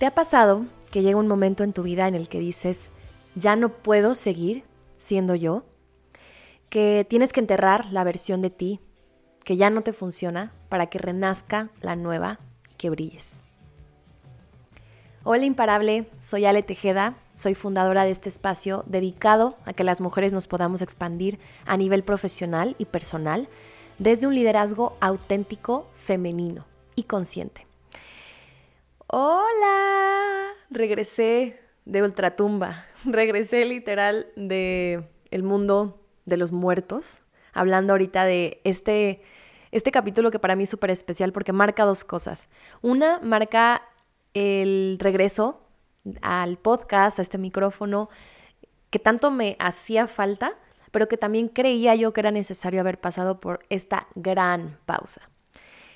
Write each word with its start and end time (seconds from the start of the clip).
¿Te 0.00 0.06
ha 0.06 0.14
pasado 0.14 0.64
que 0.90 1.02
llega 1.02 1.18
un 1.18 1.28
momento 1.28 1.62
en 1.62 1.74
tu 1.74 1.82
vida 1.82 2.08
en 2.08 2.14
el 2.14 2.30
que 2.30 2.40
dices, 2.40 2.90
ya 3.34 3.54
no 3.54 3.68
puedo 3.68 4.14
seguir 4.14 4.64
siendo 4.96 5.34
yo? 5.34 5.62
Que 6.70 7.06
tienes 7.06 7.34
que 7.34 7.40
enterrar 7.40 7.92
la 7.92 8.02
versión 8.02 8.40
de 8.40 8.48
ti 8.48 8.80
que 9.44 9.58
ya 9.58 9.68
no 9.68 9.82
te 9.82 9.92
funciona 9.92 10.54
para 10.70 10.86
que 10.86 10.98
renazca 10.98 11.68
la 11.82 11.96
nueva 11.96 12.40
y 12.70 12.76
que 12.76 12.88
brilles. 12.88 13.42
Hola 15.22 15.44
imparable, 15.44 16.08
soy 16.22 16.46
Ale 16.46 16.62
Tejeda, 16.62 17.16
soy 17.34 17.54
fundadora 17.54 18.04
de 18.04 18.10
este 18.10 18.30
espacio 18.30 18.84
dedicado 18.86 19.58
a 19.66 19.74
que 19.74 19.84
las 19.84 20.00
mujeres 20.00 20.32
nos 20.32 20.48
podamos 20.48 20.80
expandir 20.80 21.38
a 21.66 21.76
nivel 21.76 22.04
profesional 22.04 22.74
y 22.78 22.86
personal 22.86 23.50
desde 23.98 24.26
un 24.26 24.34
liderazgo 24.34 24.96
auténtico, 25.02 25.90
femenino 25.94 26.64
y 26.94 27.02
consciente. 27.02 27.69
Hola, 29.12 30.52
regresé 30.70 31.58
de 31.84 32.00
ultratumba, 32.04 32.86
regresé 33.04 33.64
literal 33.64 34.28
de 34.36 35.02
el 35.32 35.42
mundo 35.42 36.00
de 36.26 36.36
los 36.36 36.52
muertos, 36.52 37.16
hablando 37.52 37.92
ahorita 37.92 38.24
de 38.24 38.60
este, 38.62 39.20
este 39.72 39.90
capítulo 39.90 40.30
que 40.30 40.38
para 40.38 40.54
mí 40.54 40.62
es 40.62 40.70
súper 40.70 40.90
especial 40.90 41.32
porque 41.32 41.52
marca 41.52 41.84
dos 41.84 42.04
cosas. 42.04 42.48
Una, 42.82 43.18
marca 43.18 43.82
el 44.32 44.96
regreso 45.00 45.60
al 46.22 46.56
podcast, 46.56 47.18
a 47.18 47.22
este 47.22 47.36
micrófono, 47.36 48.10
que 48.90 49.00
tanto 49.00 49.32
me 49.32 49.56
hacía 49.58 50.06
falta, 50.06 50.54
pero 50.92 51.08
que 51.08 51.16
también 51.16 51.48
creía 51.48 51.96
yo 51.96 52.12
que 52.12 52.20
era 52.20 52.30
necesario 52.30 52.78
haber 52.78 53.00
pasado 53.00 53.40
por 53.40 53.66
esta 53.70 54.06
gran 54.14 54.78
pausa. 54.86 55.28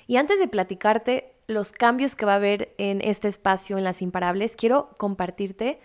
Y 0.05 0.17
antes 0.17 0.37
de 0.37 0.49
platicarte 0.49 1.34
los 1.47 1.71
cambios 1.71 2.15
que 2.15 2.25
va 2.25 2.33
a 2.33 2.37
haber 2.37 2.73
en 2.77 3.01
este 3.01 3.27
espacio, 3.27 3.77
en 3.77 3.83
las 3.83 4.01
imparables, 4.01 4.55
quiero 4.55 4.89
compartirte 4.97 5.79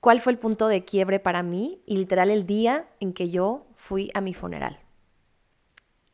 cuál 0.00 0.20
fue 0.20 0.32
el 0.32 0.38
punto 0.38 0.68
de 0.68 0.84
quiebre 0.84 1.20
para 1.20 1.42
mí 1.42 1.82
y 1.86 1.96
literal 1.96 2.30
el 2.30 2.46
día 2.46 2.88
en 3.00 3.12
que 3.12 3.30
yo 3.30 3.66
fui 3.76 4.10
a 4.14 4.20
mi 4.20 4.34
funeral. 4.34 4.78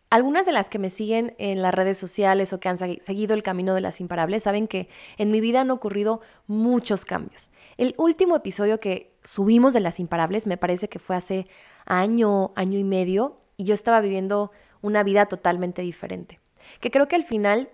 Algunas 0.08 0.46
de 0.46 0.52
las 0.52 0.70
que 0.70 0.78
me 0.78 0.88
siguen 0.88 1.34
en 1.38 1.62
las 1.62 1.74
redes 1.74 1.98
sociales 1.98 2.52
o 2.52 2.60
que 2.60 2.68
han 2.68 2.78
seguido 2.78 3.34
el 3.34 3.42
camino 3.42 3.74
de 3.74 3.80
las 3.80 4.00
imparables 4.00 4.44
saben 4.44 4.68
que 4.68 4.88
en 5.18 5.32
mi 5.32 5.40
vida 5.40 5.62
han 5.62 5.70
ocurrido 5.70 6.20
muchos 6.46 7.04
cambios. 7.04 7.50
El 7.76 7.94
último 7.98 8.36
episodio 8.36 8.78
que 8.78 9.12
subimos 9.24 9.74
de 9.74 9.80
las 9.80 9.98
imparables 9.98 10.46
me 10.46 10.56
parece 10.56 10.88
que 10.88 11.00
fue 11.00 11.16
hace 11.16 11.48
año, 11.86 12.52
año 12.54 12.78
y 12.78 12.84
medio 12.84 13.40
y 13.56 13.64
yo 13.64 13.74
estaba 13.74 14.00
viviendo 14.00 14.52
una 14.80 15.02
vida 15.02 15.26
totalmente 15.26 15.82
diferente. 15.82 16.38
Que 16.80 16.90
creo 16.90 17.08
que 17.08 17.16
al 17.16 17.24
final 17.24 17.68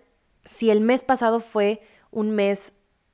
si 0.45 0.71
el 0.71 0.81
mes 0.81 1.05
pasado 1.05 1.41
fue 1.41 1.83
un 2.11 2.31
mes 2.31 2.73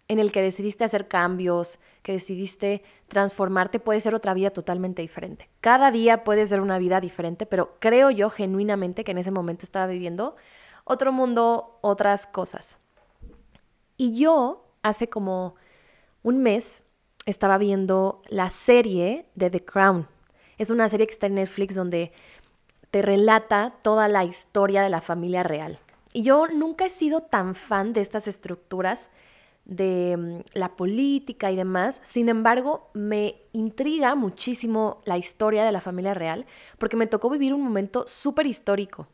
en 0.09 0.19
el 0.19 0.33
que 0.33 0.43
decidiste 0.43 0.85
hacer 0.85 1.07
cambios, 1.07 1.79
que 2.03 2.13
decidiste 2.13 2.83
transformarte, 3.09 3.79
puede 3.79 4.01
ser 4.01 4.15
otra 4.15 4.33
vida 4.33 4.51
totalmente 4.51 5.03
diferente. 5.03 5.51
Cada 5.61 5.91
día 5.91 6.25
puede 6.25 6.47
ser 6.47 6.61
una 6.61 6.79
vida 6.79 7.01
diferente, 7.01 7.45
pero 7.45 7.77
creo 7.79 8.11
yo 8.11 8.31
genuinamente 8.31 9.05
que 9.05 9.11
en 9.11 9.19
ese 9.19 9.31
momento 9.31 9.65
estaba 9.65 9.87
viviendo 9.87 10.37
otro 10.85 11.13
mundo, 11.13 11.79
otras 11.83 12.27
cosas. 12.27 12.79
Y 13.99 14.19
yo 14.19 14.65
hace 14.83 15.09
como 15.09 15.57
un 16.23 16.39
mes 16.39 16.85
estaba 17.27 17.59
viendo 17.59 18.23
la 18.29 18.49
serie 18.49 19.27
de 19.35 19.51
The 19.51 19.65
Crown. 19.65 20.09
Es 20.57 20.71
una 20.71 20.89
serie 20.89 21.07
que 21.07 21.13
está 21.13 21.27
en 21.27 21.35
Netflix 21.35 21.75
donde 21.75 22.13
te 22.91 23.03
relata 23.03 23.75
toda 23.83 24.09
la 24.09 24.25
historia 24.25 24.83
de 24.83 24.89
la 24.89 25.03
familia 25.03 25.43
real. 25.43 25.79
Y 26.13 26.23
yo 26.23 26.47
nunca 26.49 26.87
he 26.87 26.91
sido 26.91 27.21
tan 27.23 27.55
fan 27.55 27.93
de 27.93 28.01
estas 28.01 28.29
estructuras 28.29 29.11
de 29.69 30.17
mm, 30.17 30.59
la 30.59 30.77
política 30.77 31.53
y 31.53 31.57
demás. 31.57 32.01
Sin 32.03 32.29
embargo, 32.29 32.91
me 32.95 33.37
intriga 33.53 34.15
muchísimo 34.15 35.03
la 35.05 35.19
historia 35.19 35.65
de 35.65 35.73
la 35.73 35.81
familia 35.81 36.15
real 36.15 36.47
porque 36.79 36.97
me 36.97 37.07
tocó 37.07 37.31
vivir 37.31 37.55
un 37.55 37.63
momento 37.63 38.05
súper 38.09 38.47
histórico. 38.47 39.07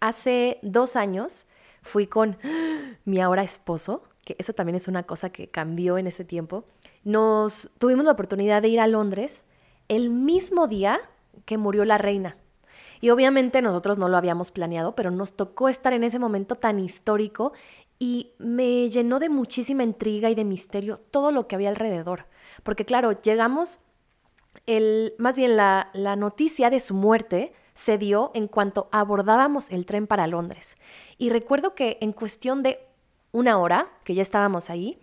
Hace 0.00 0.58
dos 0.62 0.96
años 0.96 1.46
fui 1.82 2.06
con 2.06 2.38
mi 3.04 3.20
ahora 3.20 3.42
esposo, 3.42 4.04
que 4.24 4.36
eso 4.38 4.52
también 4.52 4.76
es 4.76 4.88
una 4.88 5.02
cosa 5.02 5.30
que 5.30 5.48
cambió 5.48 5.98
en 5.98 6.06
ese 6.06 6.24
tiempo. 6.24 6.64
Nos 7.04 7.70
tuvimos 7.78 8.04
la 8.04 8.12
oportunidad 8.12 8.62
de 8.62 8.68
ir 8.68 8.80
a 8.80 8.86
Londres 8.86 9.42
el 9.88 10.10
mismo 10.10 10.66
día 10.66 11.00
que 11.44 11.58
murió 11.58 11.84
la 11.84 11.98
reina. 11.98 12.36
Y 13.00 13.10
obviamente 13.10 13.62
nosotros 13.62 13.98
no 13.98 14.08
lo 14.08 14.16
habíamos 14.16 14.50
planeado, 14.50 14.94
pero 14.94 15.10
nos 15.10 15.34
tocó 15.34 15.68
estar 15.68 15.92
en 15.92 16.04
ese 16.04 16.18
momento 16.18 16.54
tan 16.54 16.78
histórico 16.78 17.52
y 17.98 18.32
me 18.38 18.88
llenó 18.90 19.18
de 19.18 19.28
muchísima 19.28 19.82
intriga 19.82 20.30
y 20.30 20.34
de 20.34 20.44
misterio 20.44 21.00
todo 21.10 21.32
lo 21.32 21.46
que 21.46 21.54
había 21.54 21.70
alrededor. 21.70 22.26
Porque 22.62 22.84
claro, 22.84 23.20
llegamos, 23.20 23.80
el, 24.66 25.14
más 25.18 25.36
bien 25.36 25.56
la, 25.56 25.90
la 25.92 26.16
noticia 26.16 26.70
de 26.70 26.80
su 26.80 26.94
muerte 26.94 27.52
se 27.74 27.98
dio 27.98 28.30
en 28.34 28.48
cuanto 28.48 28.88
abordábamos 28.92 29.70
el 29.70 29.86
tren 29.86 30.06
para 30.06 30.26
Londres. 30.26 30.76
Y 31.18 31.30
recuerdo 31.30 31.74
que 31.74 31.98
en 32.00 32.12
cuestión 32.12 32.62
de 32.62 32.80
una 33.32 33.58
hora, 33.58 33.88
que 34.04 34.14
ya 34.14 34.22
estábamos 34.22 34.70
ahí, 34.70 34.98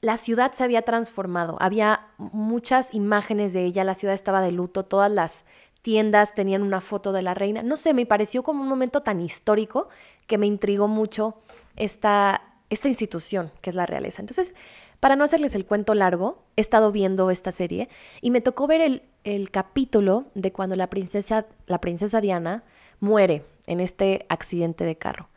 la 0.00 0.16
ciudad 0.16 0.52
se 0.52 0.64
había 0.64 0.82
transformado, 0.82 1.56
había 1.60 2.08
muchas 2.18 2.92
imágenes 2.92 3.52
de 3.52 3.64
ella, 3.64 3.84
la 3.84 3.94
ciudad 3.94 4.16
estaba 4.16 4.40
de 4.40 4.50
luto, 4.50 4.84
todas 4.84 5.10
las 5.10 5.44
tiendas 5.82 6.34
tenían 6.34 6.62
una 6.62 6.80
foto 6.80 7.12
de 7.12 7.22
la 7.22 7.34
reina. 7.34 7.62
No 7.62 7.76
sé, 7.76 7.92
me 7.92 8.06
pareció 8.06 8.42
como 8.42 8.62
un 8.62 8.68
momento 8.68 9.02
tan 9.02 9.20
histórico 9.20 9.88
que 10.26 10.38
me 10.38 10.46
intrigó 10.46 10.88
mucho 10.88 11.36
esta, 11.76 12.42
esta 12.70 12.88
institución 12.88 13.50
que 13.60 13.70
es 13.70 13.76
la 13.76 13.86
realeza. 13.86 14.22
Entonces, 14.22 14.54
para 15.00 15.16
no 15.16 15.24
hacerles 15.24 15.56
el 15.56 15.66
cuento 15.66 15.94
largo, 15.94 16.44
he 16.56 16.60
estado 16.60 16.92
viendo 16.92 17.30
esta 17.30 17.50
serie 17.50 17.88
y 18.20 18.30
me 18.30 18.40
tocó 18.40 18.68
ver 18.68 18.80
el, 18.80 19.02
el 19.24 19.50
capítulo 19.50 20.26
de 20.34 20.52
cuando 20.52 20.76
la 20.76 20.88
princesa, 20.88 21.46
la 21.66 21.80
princesa 21.80 22.20
Diana 22.20 22.62
muere 23.00 23.44
en 23.66 23.80
este 23.80 24.26
accidente 24.28 24.84
de 24.84 24.96
carro. 24.96 25.28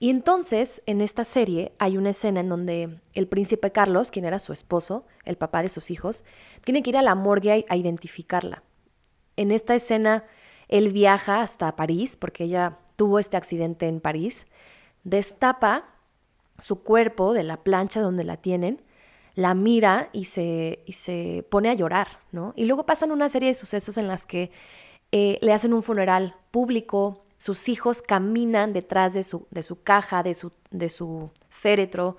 Y 0.00 0.10
entonces, 0.10 0.82
en 0.86 1.00
esta 1.00 1.24
serie 1.24 1.72
hay 1.78 1.96
una 1.96 2.10
escena 2.10 2.40
en 2.40 2.48
donde 2.48 2.98
el 3.14 3.28
príncipe 3.28 3.70
Carlos, 3.70 4.10
quien 4.10 4.24
era 4.24 4.40
su 4.40 4.52
esposo, 4.52 5.06
el 5.24 5.36
papá 5.36 5.62
de 5.62 5.68
sus 5.68 5.92
hijos, 5.92 6.24
tiene 6.64 6.82
que 6.82 6.90
ir 6.90 6.96
a 6.96 7.02
la 7.02 7.14
morgue 7.14 7.64
a 7.68 7.76
identificarla. 7.76 8.64
En 9.36 9.50
esta 9.50 9.74
escena, 9.74 10.24
él 10.68 10.92
viaja 10.92 11.42
hasta 11.42 11.76
París, 11.76 12.16
porque 12.16 12.44
ella 12.44 12.78
tuvo 12.96 13.18
este 13.18 13.36
accidente 13.36 13.86
en 13.86 14.00
París, 14.00 14.46
destapa 15.02 15.84
su 16.58 16.82
cuerpo 16.82 17.32
de 17.32 17.42
la 17.42 17.62
plancha 17.62 18.00
donde 18.00 18.24
la 18.24 18.36
tienen, 18.36 18.82
la 19.34 19.54
mira 19.54 20.10
y 20.12 20.26
se, 20.26 20.82
y 20.86 20.92
se 20.92 21.44
pone 21.50 21.68
a 21.68 21.74
llorar, 21.74 22.06
¿no? 22.30 22.52
Y 22.56 22.66
luego 22.66 22.86
pasan 22.86 23.10
una 23.10 23.28
serie 23.28 23.48
de 23.48 23.54
sucesos 23.54 23.98
en 23.98 24.06
las 24.06 24.26
que 24.26 24.52
eh, 25.10 25.38
le 25.42 25.52
hacen 25.52 25.74
un 25.74 25.82
funeral 25.82 26.36
público, 26.50 27.24
sus 27.38 27.68
hijos 27.68 28.00
caminan 28.00 28.72
detrás 28.72 29.12
de 29.12 29.22
su, 29.22 29.46
de 29.50 29.62
su 29.62 29.82
caja, 29.82 30.22
de 30.22 30.34
su, 30.34 30.52
de 30.70 30.88
su 30.88 31.30
féretro, 31.48 32.16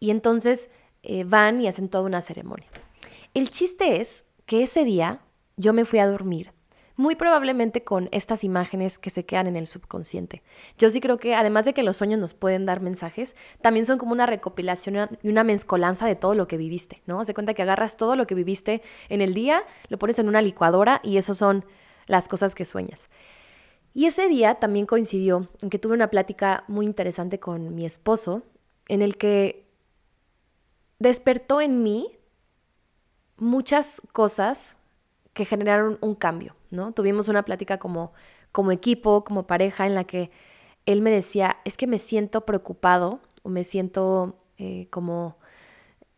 y 0.00 0.10
entonces 0.10 0.70
eh, 1.02 1.24
van 1.24 1.60
y 1.60 1.68
hacen 1.68 1.88
toda 1.88 2.04
una 2.04 2.22
ceremonia. 2.22 2.68
El 3.34 3.50
chiste 3.50 4.00
es 4.00 4.24
que 4.46 4.62
ese 4.62 4.84
día 4.84 5.20
yo 5.56 5.72
me 5.72 5.84
fui 5.84 5.98
a 5.98 6.06
dormir, 6.06 6.52
muy 6.96 7.16
probablemente 7.16 7.82
con 7.82 8.08
estas 8.12 8.44
imágenes 8.44 8.98
que 8.98 9.10
se 9.10 9.24
quedan 9.24 9.46
en 9.46 9.56
el 9.56 9.66
subconsciente. 9.66 10.42
Yo 10.78 10.90
sí 10.90 11.00
creo 11.00 11.18
que 11.18 11.34
además 11.34 11.64
de 11.64 11.74
que 11.74 11.82
los 11.82 11.96
sueños 11.96 12.20
nos 12.20 12.34
pueden 12.34 12.66
dar 12.66 12.80
mensajes, 12.80 13.34
también 13.60 13.84
son 13.86 13.98
como 13.98 14.12
una 14.12 14.26
recopilación 14.26 15.18
y 15.22 15.28
una 15.28 15.44
mezcolanza 15.44 16.06
de 16.06 16.14
todo 16.14 16.34
lo 16.34 16.46
que 16.46 16.56
viviste, 16.56 17.02
¿no? 17.06 17.20
Haz 17.20 17.32
cuenta 17.34 17.54
que 17.54 17.62
agarras 17.62 17.96
todo 17.96 18.16
lo 18.16 18.26
que 18.26 18.34
viviste 18.34 18.82
en 19.08 19.20
el 19.20 19.34
día, 19.34 19.64
lo 19.88 19.98
pones 19.98 20.18
en 20.18 20.28
una 20.28 20.42
licuadora 20.42 21.00
y 21.02 21.16
eso 21.16 21.34
son 21.34 21.64
las 22.06 22.28
cosas 22.28 22.54
que 22.54 22.64
sueñas. 22.64 23.08
Y 23.92 24.06
ese 24.06 24.28
día 24.28 24.56
también 24.56 24.86
coincidió 24.86 25.48
en 25.62 25.70
que 25.70 25.78
tuve 25.78 25.94
una 25.94 26.10
plática 26.10 26.64
muy 26.68 26.84
interesante 26.84 27.38
con 27.38 27.74
mi 27.74 27.86
esposo, 27.86 28.42
en 28.88 29.02
el 29.02 29.16
que 29.16 29.66
despertó 30.98 31.60
en 31.60 31.82
mí 31.82 32.18
muchas 33.36 34.02
cosas 34.12 34.76
que 35.34 35.44
generaron 35.44 35.98
un 36.00 36.14
cambio, 36.14 36.56
¿no? 36.70 36.92
Tuvimos 36.92 37.28
una 37.28 37.44
plática 37.44 37.78
como, 37.78 38.12
como 38.52 38.72
equipo, 38.72 39.24
como 39.24 39.46
pareja, 39.46 39.86
en 39.86 39.94
la 39.94 40.04
que 40.04 40.30
él 40.86 41.02
me 41.02 41.10
decía, 41.10 41.58
es 41.64 41.76
que 41.76 41.86
me 41.86 41.98
siento 41.98 42.42
preocupado 42.42 43.20
o 43.42 43.48
me 43.48 43.64
siento 43.64 44.36
eh, 44.58 44.86
como 44.90 45.36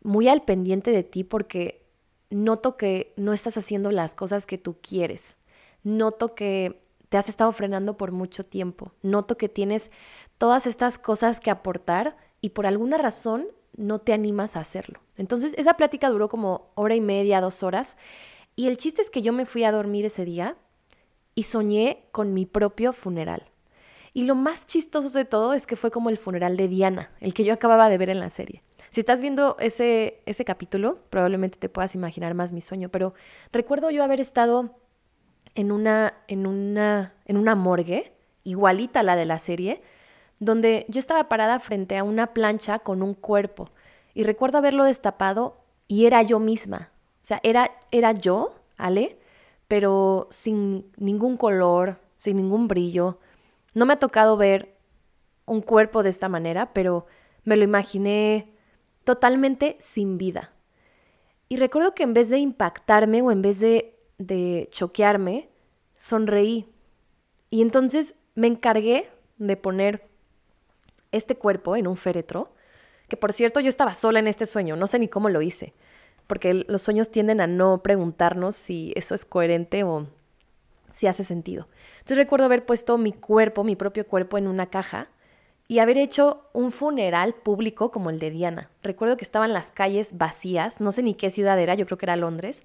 muy 0.03 0.27
al 0.27 0.43
pendiente 0.43 0.91
de 0.91 1.03
ti 1.03 1.23
porque 1.23 1.85
noto 2.29 2.77
que 2.77 3.13
no 3.17 3.33
estás 3.33 3.57
haciendo 3.57 3.91
las 3.91 4.15
cosas 4.15 4.45
que 4.45 4.57
tú 4.57 4.77
quieres. 4.81 5.37
Noto 5.83 6.35
que 6.35 6.81
te 7.09 7.17
has 7.17 7.29
estado 7.29 7.51
frenando 7.51 7.97
por 7.97 8.11
mucho 8.11 8.43
tiempo. 8.43 8.91
Noto 9.01 9.37
que 9.37 9.49
tienes 9.49 9.89
todas 10.37 10.67
estas 10.67 10.99
cosas 10.99 11.39
que 11.39 11.51
aportar 11.51 12.17
y 12.41 12.49
por 12.49 12.67
alguna 12.67 12.97
razón 12.97 13.47
no 13.75 13.99
te 13.99 14.13
animas 14.13 14.55
a 14.55 14.59
hacerlo. 14.59 14.99
Entonces, 15.15 15.53
esa 15.57 15.75
plática 15.75 16.09
duró 16.09 16.29
como 16.29 16.71
hora 16.75 16.95
y 16.95 17.01
media, 17.01 17.41
dos 17.41 17.63
horas, 17.63 17.95
y 18.57 18.67
el 18.67 18.77
chiste 18.77 19.03
es 19.03 19.11
que 19.11 19.21
yo 19.21 19.31
me 19.31 19.45
fui 19.45 19.63
a 19.63 19.71
dormir 19.71 20.03
ese 20.03 20.25
día 20.25 20.57
y 21.35 21.43
soñé 21.43 22.05
con 22.11 22.33
mi 22.33 22.47
propio 22.47 22.91
funeral. 22.91 23.43
Y 24.13 24.23
lo 24.23 24.33
más 24.33 24.65
chistoso 24.65 25.15
de 25.15 25.25
todo 25.25 25.53
es 25.53 25.67
que 25.67 25.75
fue 25.75 25.91
como 25.91 26.09
el 26.09 26.17
funeral 26.17 26.57
de 26.57 26.67
Diana, 26.67 27.11
el 27.21 27.35
que 27.35 27.43
yo 27.43 27.53
acababa 27.53 27.87
de 27.87 27.99
ver 27.99 28.09
en 28.09 28.19
la 28.19 28.31
serie. 28.31 28.63
Si 28.89 28.99
estás 28.99 29.21
viendo 29.21 29.57
ese, 29.59 30.23
ese 30.25 30.43
capítulo, 30.43 30.97
probablemente 31.11 31.59
te 31.59 31.69
puedas 31.69 31.93
imaginar 31.93 32.33
más 32.33 32.51
mi 32.51 32.61
sueño, 32.61 32.89
pero 32.89 33.13
recuerdo 33.53 33.91
yo 33.91 34.03
haber 34.03 34.19
estado 34.19 34.75
en 35.53 35.71
una, 35.71 36.15
en 36.27 36.47
una, 36.47 37.13
en 37.25 37.37
una 37.37 37.53
morgue, 37.53 38.11
igualita 38.43 39.01
a 39.01 39.03
la 39.03 39.15
de 39.15 39.25
la 39.25 39.37
serie, 39.37 39.83
donde 40.39 40.87
yo 40.89 40.97
estaba 40.97 41.29
parada 41.29 41.59
frente 41.59 41.95
a 41.95 42.03
una 42.03 42.33
plancha 42.33 42.79
con 42.79 43.03
un 43.03 43.13
cuerpo 43.13 43.69
y 44.15 44.23
recuerdo 44.23 44.57
haberlo 44.57 44.83
destapado 44.83 45.61
y 45.87 46.07
era 46.07 46.23
yo 46.23 46.39
misma. 46.39 46.89
O 47.27 47.33
sea, 47.35 47.41
era, 47.43 47.71
era 47.91 48.13
yo, 48.13 48.55
Ale, 48.77 49.17
pero 49.67 50.29
sin 50.31 50.89
ningún 50.95 51.35
color, 51.35 51.99
sin 52.15 52.37
ningún 52.37 52.69
brillo. 52.69 53.19
No 53.73 53.85
me 53.85 53.91
ha 53.91 53.99
tocado 53.99 54.37
ver 54.37 54.77
un 55.45 55.59
cuerpo 55.59 56.03
de 56.03 56.09
esta 56.09 56.29
manera, 56.29 56.71
pero 56.71 57.05
me 57.43 57.57
lo 57.57 57.65
imaginé 57.65 58.53
totalmente 59.03 59.75
sin 59.81 60.17
vida. 60.17 60.53
Y 61.49 61.57
recuerdo 61.57 61.93
que 61.93 62.03
en 62.03 62.13
vez 62.13 62.29
de 62.29 62.37
impactarme 62.37 63.21
o 63.21 63.29
en 63.29 63.41
vez 63.41 63.59
de, 63.59 63.99
de 64.17 64.69
choquearme, 64.71 65.49
sonreí. 65.97 66.69
Y 67.49 67.61
entonces 67.61 68.15
me 68.35 68.47
encargué 68.47 69.09
de 69.37 69.57
poner 69.57 70.07
este 71.11 71.35
cuerpo 71.35 71.75
en 71.75 71.87
un 71.87 71.97
féretro, 71.97 72.53
que 73.09 73.17
por 73.17 73.33
cierto 73.33 73.59
yo 73.59 73.67
estaba 73.67 73.95
sola 73.95 74.19
en 74.19 74.27
este 74.27 74.45
sueño, 74.45 74.77
no 74.77 74.87
sé 74.87 74.97
ni 74.97 75.09
cómo 75.09 75.27
lo 75.27 75.41
hice, 75.41 75.73
porque 76.27 76.53
los 76.53 76.81
sueños 76.81 77.09
tienden 77.09 77.41
a 77.41 77.47
no 77.47 77.81
preguntarnos 77.81 78.55
si 78.55 78.93
eso 78.95 79.15
es 79.15 79.25
coherente 79.25 79.83
o 79.83 80.07
si 80.91 81.07
hace 81.07 81.23
sentido. 81.23 81.67
Entonces 81.99 82.17
recuerdo 82.17 82.45
haber 82.45 82.65
puesto 82.65 82.97
mi 82.97 83.13
cuerpo, 83.13 83.63
mi 83.63 83.75
propio 83.75 84.05
cuerpo 84.05 84.37
en 84.37 84.47
una 84.47 84.67
caja 84.67 85.09
y 85.67 85.79
haber 85.79 85.97
hecho 85.97 86.45
un 86.53 86.71
funeral 86.71 87.33
público 87.33 87.91
como 87.91 88.09
el 88.09 88.19
de 88.19 88.31
Diana. 88.31 88.69
Recuerdo 88.81 89.17
que 89.17 89.25
estaban 89.25 89.53
las 89.53 89.71
calles 89.71 90.17
vacías, 90.17 90.79
no 90.79 90.91
sé 90.91 91.03
ni 91.03 91.13
qué 91.13 91.29
ciudad 91.29 91.59
era, 91.59 91.75
yo 91.75 91.85
creo 91.85 91.97
que 91.97 92.05
era 92.05 92.15
Londres, 92.15 92.63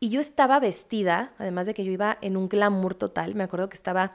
y 0.00 0.10
yo 0.10 0.20
estaba 0.20 0.58
vestida, 0.58 1.32
además 1.38 1.66
de 1.66 1.74
que 1.74 1.84
yo 1.84 1.92
iba 1.92 2.18
en 2.20 2.36
un 2.36 2.48
glamour 2.48 2.96
total, 2.96 3.36
me 3.36 3.44
acuerdo 3.44 3.68
que 3.68 3.76
estaba 3.76 4.14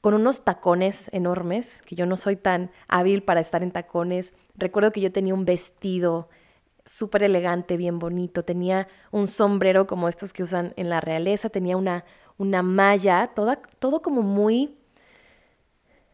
con 0.00 0.14
unos 0.14 0.44
tacones 0.44 1.08
enormes, 1.12 1.82
que 1.82 1.94
yo 1.94 2.06
no 2.06 2.16
soy 2.16 2.34
tan 2.36 2.70
hábil 2.88 3.22
para 3.22 3.40
estar 3.40 3.62
en 3.62 3.70
tacones. 3.70 4.32
Recuerdo 4.56 4.92
que 4.92 5.00
yo 5.00 5.12
tenía 5.12 5.34
un 5.34 5.44
vestido 5.44 6.28
súper 6.84 7.22
elegante, 7.22 7.76
bien 7.76 7.98
bonito, 7.98 8.44
tenía 8.44 8.88
un 9.10 9.26
sombrero 9.26 9.86
como 9.86 10.08
estos 10.08 10.32
que 10.32 10.42
usan 10.42 10.72
en 10.76 10.88
la 10.88 11.00
realeza, 11.00 11.48
tenía 11.48 11.76
una, 11.76 12.04
una 12.38 12.62
malla, 12.62 13.30
toda, 13.34 13.60
todo 13.78 14.02
como 14.02 14.22
muy, 14.22 14.76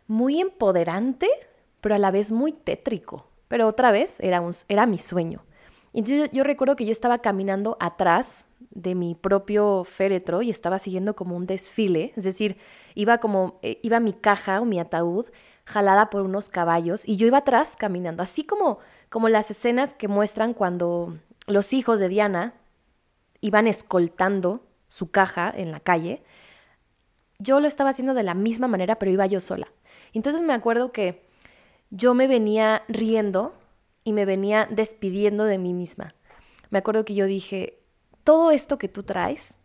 muy 0.07 0.41
empoderante, 0.41 1.29
pero 1.81 1.95
a 1.95 1.99
la 1.99 2.11
vez 2.11 2.33
muy 2.33 2.53
tétrico. 2.53 3.27
Pero 3.49 3.69
otra 3.69 3.93
vez 3.93 4.19
era, 4.21 4.41
un, 4.41 4.53
era 4.69 4.87
mi 4.87 4.99
sueño. 4.99 5.45
Y 5.93 6.03
yo, 6.03 6.27
yo 6.27 6.45
recuerdo 6.45 6.77
que 6.77 6.85
yo 6.85 6.93
estaba 6.93 7.19
caminando 7.19 7.77
atrás 7.81 8.45
de 8.71 8.95
mi 8.95 9.15
propio 9.15 9.85
féretro 9.85 10.43
y 10.43 10.51
estaba 10.51 10.79
siguiendo 10.79 11.17
como 11.17 11.37
un 11.37 11.47
desfile, 11.47 12.13
es 12.17 12.25
decir, 12.25 12.59
iba 12.95 13.19
como, 13.19 13.59
eh, 13.63 13.79
iba 13.83 14.01
mi 14.01 14.13
caja 14.13 14.61
o 14.61 14.65
mi 14.65 14.79
ataúd 14.79 15.27
jalada 15.65 16.11
por 16.11 16.23
unos 16.23 16.49
caballos 16.49 17.07
y 17.07 17.17
yo 17.17 17.27
iba 17.27 17.39
atrás 17.39 17.77
caminando, 17.77 18.23
así 18.23 18.45
como, 18.45 18.79
como 19.17 19.31
las 19.31 19.51
escenas 19.51 19.95
que 19.95 20.09
muestran 20.09 20.53
cuando 20.53 21.17
los 21.47 21.73
hijos 21.73 21.99
de 21.99 22.11
Diana 22.11 22.53
iban 23.41 23.67
escoltando 23.67 24.61
su 24.89 25.11
caja 25.11 25.51
en 25.57 25.73
la 25.73 25.81
calle, 25.81 26.23
yo 27.39 27.59
lo 27.61 27.67
estaba 27.67 27.89
haciendo 27.89 28.13
de 28.13 28.25
la 28.25 28.35
misma 28.35 28.69
manera, 28.69 28.99
pero 28.99 29.11
iba 29.11 29.25
yo 29.25 29.41
sola. 29.41 29.69
Entonces 30.13 30.43
me 30.43 30.53
acuerdo 30.53 30.93
que 30.93 31.23
yo 31.89 32.13
me 32.13 32.27
venía 32.27 32.83
riendo 32.89 33.55
y 34.05 34.13
me 34.13 34.27
venía 34.27 34.69
despidiendo 34.71 35.45
de 35.45 35.57
mí 35.57 35.73
misma. 35.73 36.15
Me 36.69 36.77
acuerdo 36.77 37.07
que 37.07 37.15
yo 37.15 37.25
dije, 37.25 37.79
todo 38.23 38.51
esto 38.51 38.77
que 38.77 38.89
tú 38.89 39.03
traes, 39.03 39.59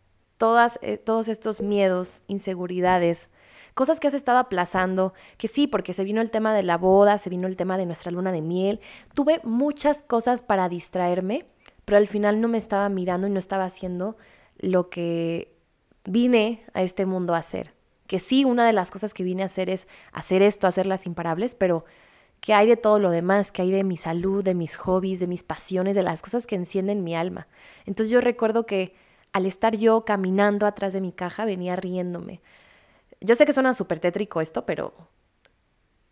eh, 0.81 0.95
todos 0.95 1.27
estos 1.27 1.59
miedos, 1.59 2.23
inseguridades, 2.27 3.29
cosas 3.73 3.99
que 3.99 4.07
has 4.07 4.13
estado 4.13 4.37
aplazando, 4.37 5.13
que 5.37 5.47
sí, 5.47 5.67
porque 5.67 5.93
se 5.93 6.03
vino 6.03 6.21
el 6.21 6.31
tema 6.31 6.53
de 6.53 6.63
la 6.63 6.77
boda, 6.77 7.17
se 7.17 7.29
vino 7.29 7.47
el 7.47 7.55
tema 7.55 7.77
de 7.77 7.85
nuestra 7.85 8.11
luna 8.11 8.31
de 8.31 8.41
miel, 8.41 8.79
tuve 9.13 9.39
muchas 9.43 10.03
cosas 10.03 10.41
para 10.41 10.69
distraerme, 10.69 11.45
pero 11.85 11.97
al 11.97 12.07
final 12.07 12.41
no 12.41 12.47
me 12.47 12.57
estaba 12.57 12.89
mirando 12.89 13.27
y 13.27 13.29
no 13.29 13.39
estaba 13.39 13.65
haciendo 13.65 14.17
lo 14.57 14.89
que 14.89 15.53
vine 16.05 16.63
a 16.73 16.83
este 16.83 17.05
mundo 17.05 17.33
a 17.33 17.39
hacer. 17.39 17.73
Que 18.07 18.19
sí, 18.19 18.43
una 18.43 18.65
de 18.65 18.73
las 18.73 18.91
cosas 18.91 19.13
que 19.13 19.23
vine 19.23 19.43
a 19.43 19.47
hacer 19.47 19.69
es 19.69 19.87
hacer 20.11 20.41
esto, 20.41 20.67
hacer 20.67 20.85
las 20.85 21.05
imparables, 21.05 21.55
pero 21.55 21.85
que 22.41 22.53
hay 22.53 22.67
de 22.67 22.75
todo 22.75 22.99
lo 22.99 23.11
demás, 23.11 23.51
que 23.51 23.61
hay 23.61 23.71
de 23.71 23.83
mi 23.83 23.97
salud, 23.97 24.43
de 24.43 24.55
mis 24.55 24.75
hobbies, 24.75 25.19
de 25.19 25.27
mis 25.27 25.43
pasiones, 25.43 25.95
de 25.95 26.03
las 26.03 26.21
cosas 26.21 26.47
que 26.47 26.55
encienden 26.55 27.03
mi 27.03 27.15
alma. 27.15 27.47
Entonces 27.85 28.11
yo 28.11 28.19
recuerdo 28.19 28.65
que 28.65 28.95
al 29.31 29.45
estar 29.45 29.77
yo 29.77 30.03
caminando 30.05 30.65
atrás 30.65 30.91
de 30.91 31.01
mi 31.01 31.11
caja 31.11 31.45
venía 31.45 31.75
riéndome. 31.75 32.41
Yo 33.21 33.35
sé 33.35 33.45
que 33.45 33.53
suena 33.53 33.73
súper 33.73 33.99
tétrico 33.99 34.41
esto, 34.41 34.65
pero 34.65 34.93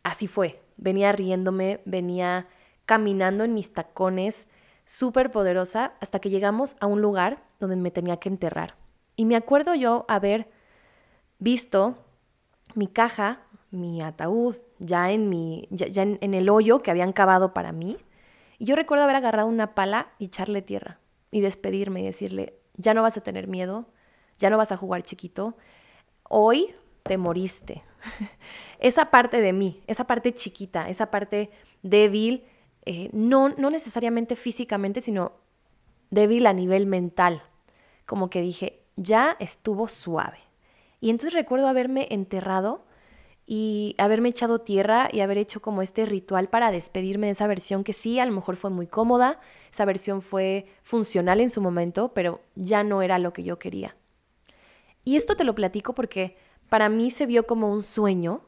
así 0.03 0.27
fue. 0.27 0.61
Venía 0.77 1.11
riéndome, 1.11 1.81
venía 1.85 2.47
caminando 2.85 3.43
en 3.43 3.53
mis 3.53 3.73
tacones, 3.73 4.47
súper 4.85 5.31
poderosa, 5.31 5.93
hasta 5.99 6.19
que 6.19 6.29
llegamos 6.29 6.77
a 6.79 6.87
un 6.87 7.01
lugar 7.01 7.43
donde 7.59 7.75
me 7.75 7.91
tenía 7.91 8.17
que 8.17 8.29
enterrar. 8.29 8.75
Y 9.15 9.25
me 9.25 9.35
acuerdo 9.35 9.75
yo 9.75 10.05
haber 10.07 10.49
visto 11.39 11.97
mi 12.75 12.87
caja 12.87 13.41
mi 13.71 14.01
ataúd 14.01 14.57
ya 14.79 15.11
en 15.11 15.29
mi 15.29 15.67
ya, 15.71 16.03
en, 16.03 16.33
el 16.33 16.49
hoyo 16.49 16.81
que 16.81 16.91
habían 16.91 17.13
cavado 17.13 17.53
para 17.53 17.71
mí. 17.71 17.97
Y 18.57 18.65
yo 18.65 18.75
recuerdo 18.75 19.03
haber 19.03 19.15
agarrado 19.15 19.47
una 19.47 19.75
pala 19.75 20.09
y 20.17 20.25
echarle 20.25 20.61
tierra 20.61 20.99
y 21.31 21.41
despedirme 21.41 22.01
y 22.01 22.05
decirle, 22.05 22.55
ya 22.75 22.93
no 22.93 23.01
vas 23.01 23.17
a 23.17 23.21
tener 23.21 23.47
miedo, 23.47 23.85
ya 24.39 24.49
no 24.49 24.57
vas 24.57 24.71
a 24.71 24.77
jugar 24.77 25.03
chiquito, 25.03 25.55
hoy 26.23 26.73
te 27.03 27.17
moriste. 27.17 27.83
esa 28.79 29.11
parte 29.11 29.41
de 29.41 29.53
mí, 29.53 29.83
esa 29.87 30.05
parte 30.05 30.33
chiquita, 30.33 30.89
esa 30.89 31.11
parte 31.11 31.49
débil, 31.81 32.45
eh, 32.85 33.09
no, 33.13 33.49
no 33.49 33.69
necesariamente 33.69 34.35
físicamente, 34.35 35.01
sino 35.01 35.33
débil 36.09 36.47
a 36.47 36.53
nivel 36.53 36.85
mental. 36.85 37.43
Como 38.05 38.29
que 38.29 38.41
dije, 38.41 38.81
ya 38.95 39.35
estuvo 39.39 39.87
suave. 39.87 40.39
Y 41.01 41.09
entonces 41.09 41.33
recuerdo 41.33 41.67
haberme 41.67 42.07
enterrado 42.11 42.83
y 43.45 43.95
haberme 43.97 44.29
echado 44.29 44.61
tierra 44.61 45.09
y 45.11 45.21
haber 45.21 45.39
hecho 45.39 45.61
como 45.61 45.81
este 45.81 46.05
ritual 46.05 46.49
para 46.49 46.71
despedirme 46.71 47.27
de 47.27 47.31
esa 47.31 47.47
versión 47.47 47.83
que 47.83 47.93
sí, 47.93 48.19
a 48.19 48.25
lo 48.25 48.31
mejor 48.31 48.57
fue 48.57 48.69
muy 48.69 48.85
cómoda, 48.85 49.39
esa 49.71 49.85
versión 49.85 50.21
fue 50.21 50.67
funcional 50.83 51.41
en 51.41 51.49
su 51.49 51.59
momento, 51.59 52.13
pero 52.13 52.41
ya 52.55 52.83
no 52.83 53.01
era 53.01 53.17
lo 53.17 53.33
que 53.33 53.43
yo 53.43 53.57
quería. 53.57 53.95
Y 55.03 55.15
esto 55.15 55.35
te 55.35 55.45
lo 55.45 55.55
platico 55.55 55.95
porque 55.95 56.37
para 56.69 56.89
mí 56.89 57.11
se 57.11 57.25
vio 57.25 57.45
como 57.45 57.71
un 57.71 57.83
sueño 57.83 58.41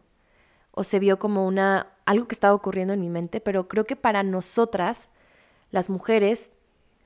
o 0.71 0.83
se 0.83 0.99
vio 0.99 1.19
como 1.19 1.45
una 1.45 1.87
algo 2.05 2.27
que 2.27 2.35
estaba 2.35 2.53
ocurriendo 2.53 2.93
en 2.93 3.01
mi 3.01 3.09
mente, 3.09 3.41
pero 3.41 3.67
creo 3.67 3.85
que 3.85 3.95
para 3.95 4.23
nosotras 4.23 5.09
las 5.71 5.89
mujeres, 5.89 6.51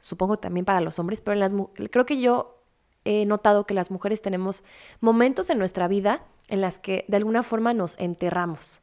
supongo 0.02 0.38
también 0.38 0.66
para 0.66 0.82
los 0.82 1.00
hombres, 1.00 1.22
pero 1.22 1.72
creo 1.92 2.06
que 2.06 2.20
yo 2.20 2.60
he 3.06 3.26
notado 3.26 3.66
que 3.66 3.74
las 3.74 3.92
mujeres 3.92 4.22
tenemos 4.22 4.64
momentos 5.00 5.50
en 5.50 5.60
nuestra 5.60 5.88
vida 5.88 6.24
en 6.48 6.62
las 6.62 6.80
que 6.80 7.06
de 7.08 7.18
alguna 7.18 7.44
forma 7.44 7.74
nos 7.74 7.98
enterramos. 8.00 8.80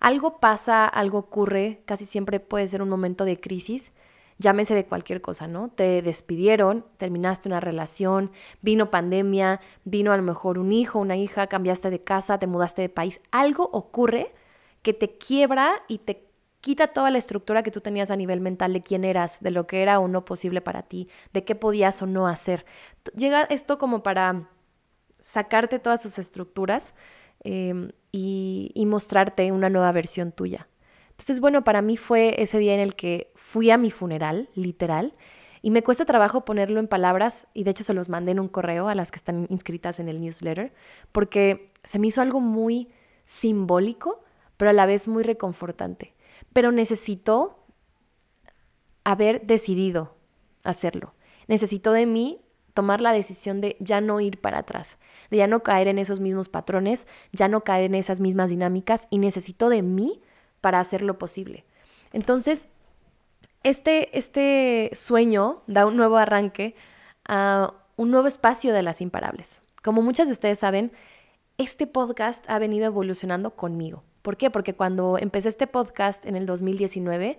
Algo 0.00 0.38
pasa, 0.38 0.86
algo 0.86 1.18
ocurre, 1.18 1.82
casi 1.86 2.04
siempre 2.04 2.40
puede 2.40 2.68
ser 2.68 2.82
un 2.82 2.90
momento 2.90 3.24
de 3.24 3.40
crisis, 3.40 3.92
llámese 4.38 4.74
de 4.74 4.86
cualquier 4.86 5.20
cosa, 5.20 5.46
¿no? 5.46 5.68
Te 5.68 6.02
despidieron, 6.02 6.84
terminaste 6.96 7.48
una 7.48 7.60
relación, 7.60 8.30
vino 8.62 8.90
pandemia, 8.90 9.60
vino 9.84 10.12
a 10.12 10.16
lo 10.16 10.22
mejor 10.22 10.58
un 10.58 10.72
hijo, 10.72 10.98
una 10.98 11.16
hija, 11.16 11.46
cambiaste 11.46 11.90
de 11.90 12.02
casa, 12.02 12.38
te 12.38 12.46
mudaste 12.46 12.82
de 12.82 12.88
país, 12.88 13.20
algo 13.30 13.68
ocurre 13.72 14.34
que 14.82 14.92
te 14.92 15.16
quiebra 15.16 15.82
y 15.88 15.98
te 15.98 16.24
quita 16.60 16.88
toda 16.88 17.10
la 17.10 17.18
estructura 17.18 17.62
que 17.62 17.70
tú 17.70 17.80
tenías 17.80 18.10
a 18.10 18.16
nivel 18.16 18.40
mental 18.40 18.72
de 18.72 18.82
quién 18.82 19.04
eras, 19.04 19.42
de 19.42 19.50
lo 19.50 19.66
que 19.66 19.82
era 19.82 19.98
o 19.98 20.08
no 20.08 20.24
posible 20.24 20.60
para 20.60 20.82
ti, 20.82 21.08
de 21.32 21.44
qué 21.44 21.54
podías 21.54 22.00
o 22.00 22.06
no 22.06 22.26
hacer. 22.26 22.64
Llega 23.14 23.42
esto 23.42 23.78
como 23.78 24.02
para 24.02 24.48
sacarte 25.20 25.78
todas 25.78 26.02
sus 26.02 26.18
estructuras 26.18 26.94
em, 27.40 27.90
y, 28.12 28.70
y 28.74 28.86
mostrarte 28.86 29.52
una 29.52 29.68
nueva 29.68 29.92
versión 29.92 30.32
tuya. 30.32 30.68
Entonces, 31.14 31.40
bueno, 31.40 31.62
para 31.62 31.80
mí 31.80 31.96
fue 31.96 32.42
ese 32.42 32.58
día 32.58 32.74
en 32.74 32.80
el 32.80 32.96
que 32.96 33.32
fui 33.36 33.70
a 33.70 33.78
mi 33.78 33.90
funeral, 33.90 34.48
literal, 34.54 35.14
y 35.62 35.70
me 35.70 35.82
cuesta 35.82 36.04
trabajo 36.04 36.44
ponerlo 36.44 36.80
en 36.80 36.88
palabras, 36.88 37.46
y 37.54 37.64
de 37.64 37.70
hecho 37.70 37.84
se 37.84 37.94
los 37.94 38.08
mandé 38.08 38.32
en 38.32 38.40
un 38.40 38.48
correo 38.48 38.88
a 38.88 38.94
las 38.94 39.10
que 39.10 39.16
están 39.16 39.46
inscritas 39.48 40.00
en 40.00 40.08
el 40.08 40.20
newsletter, 40.20 40.74
porque 41.12 41.70
se 41.84 41.98
me 41.98 42.08
hizo 42.08 42.20
algo 42.20 42.40
muy 42.40 42.90
simbólico, 43.24 44.22
pero 44.56 44.70
a 44.70 44.74
la 44.74 44.86
vez 44.86 45.08
muy 45.08 45.22
reconfortante. 45.22 46.14
Pero 46.52 46.72
necesito 46.72 47.64
haber 49.04 49.46
decidido 49.46 50.16
hacerlo. 50.64 51.14
Necesito 51.46 51.92
de 51.92 52.06
mí 52.06 52.40
tomar 52.74 53.00
la 53.00 53.12
decisión 53.12 53.60
de 53.60 53.76
ya 53.80 54.00
no 54.00 54.20
ir 54.20 54.40
para 54.40 54.58
atrás, 54.58 54.98
de 55.30 55.38
ya 55.38 55.46
no 55.46 55.62
caer 55.62 55.88
en 55.88 55.98
esos 55.98 56.20
mismos 56.20 56.48
patrones, 56.48 57.06
ya 57.32 57.48
no 57.48 57.62
caer 57.62 57.84
en 57.84 57.94
esas 57.94 58.20
mismas 58.20 58.50
dinámicas 58.50 59.06
y 59.10 59.18
necesito 59.18 59.68
de 59.68 59.82
mí 59.82 60.20
para 60.64 60.80
hacerlo 60.80 61.18
posible. 61.18 61.66
Entonces, 62.14 62.68
este, 63.64 64.16
este 64.16 64.90
sueño 64.94 65.62
da 65.66 65.84
un 65.84 65.94
nuevo 65.94 66.16
arranque 66.16 66.74
a 67.28 67.74
un 67.96 68.10
nuevo 68.10 68.28
espacio 68.28 68.72
de 68.72 68.82
las 68.82 69.02
imparables. 69.02 69.60
Como 69.82 70.00
muchas 70.00 70.26
de 70.26 70.32
ustedes 70.32 70.60
saben, 70.60 70.90
este 71.58 71.86
podcast 71.86 72.48
ha 72.48 72.58
venido 72.58 72.86
evolucionando 72.86 73.50
conmigo. 73.50 74.04
¿Por 74.22 74.38
qué? 74.38 74.48
Porque 74.48 74.72
cuando 74.72 75.18
empecé 75.18 75.50
este 75.50 75.66
podcast 75.66 76.24
en 76.24 76.34
el 76.34 76.46
2019, 76.46 77.38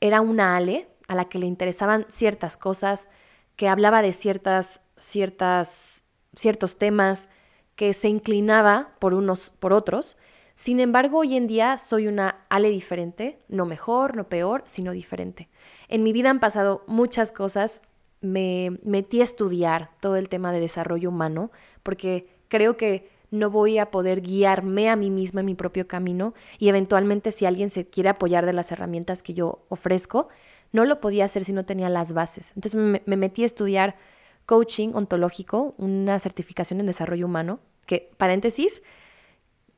era 0.00 0.20
una 0.20 0.56
Ale 0.56 0.88
a 1.06 1.14
la 1.14 1.26
que 1.26 1.38
le 1.38 1.46
interesaban 1.46 2.06
ciertas 2.08 2.56
cosas, 2.56 3.06
que 3.54 3.68
hablaba 3.68 4.02
de 4.02 4.12
ciertas, 4.12 4.80
ciertas, 4.96 6.02
ciertos 6.34 6.76
temas, 6.76 7.28
que 7.76 7.94
se 7.94 8.08
inclinaba 8.08 8.96
por 8.98 9.14
unos, 9.14 9.50
por 9.60 9.72
otros. 9.72 10.16
Sin 10.54 10.80
embargo, 10.80 11.18
hoy 11.18 11.36
en 11.36 11.46
día 11.46 11.78
soy 11.78 12.06
una 12.06 12.44
Ale 12.48 12.70
diferente, 12.70 13.38
no 13.48 13.66
mejor, 13.66 14.16
no 14.16 14.28
peor, 14.28 14.62
sino 14.66 14.92
diferente. 14.92 15.48
En 15.88 16.02
mi 16.02 16.12
vida 16.12 16.30
han 16.30 16.40
pasado 16.40 16.84
muchas 16.86 17.32
cosas. 17.32 17.82
Me 18.20 18.78
metí 18.84 19.20
a 19.20 19.24
estudiar 19.24 19.90
todo 20.00 20.16
el 20.16 20.28
tema 20.28 20.52
de 20.52 20.60
desarrollo 20.60 21.08
humano 21.08 21.50
porque 21.82 22.28
creo 22.48 22.76
que 22.76 23.10
no 23.30 23.50
voy 23.50 23.78
a 23.78 23.90
poder 23.90 24.20
guiarme 24.20 24.90
a 24.90 24.96
mí 24.96 25.10
misma 25.10 25.40
en 25.40 25.46
mi 25.46 25.54
propio 25.54 25.88
camino 25.88 26.34
y 26.58 26.68
eventualmente 26.68 27.32
si 27.32 27.46
alguien 27.46 27.70
se 27.70 27.86
quiere 27.86 28.10
apoyar 28.10 28.44
de 28.44 28.52
las 28.52 28.70
herramientas 28.70 29.22
que 29.22 29.32
yo 29.32 29.64
ofrezco, 29.70 30.28
no 30.70 30.84
lo 30.84 31.00
podía 31.00 31.24
hacer 31.24 31.44
si 31.44 31.52
no 31.52 31.64
tenía 31.64 31.88
las 31.88 32.12
bases. 32.12 32.52
Entonces 32.54 32.78
me, 32.78 33.02
me 33.06 33.16
metí 33.16 33.42
a 33.42 33.46
estudiar 33.46 33.96
coaching 34.44 34.90
ontológico, 34.94 35.74
una 35.78 36.18
certificación 36.18 36.80
en 36.80 36.86
desarrollo 36.86 37.26
humano, 37.26 37.60
que 37.86 38.10
paréntesis, 38.18 38.82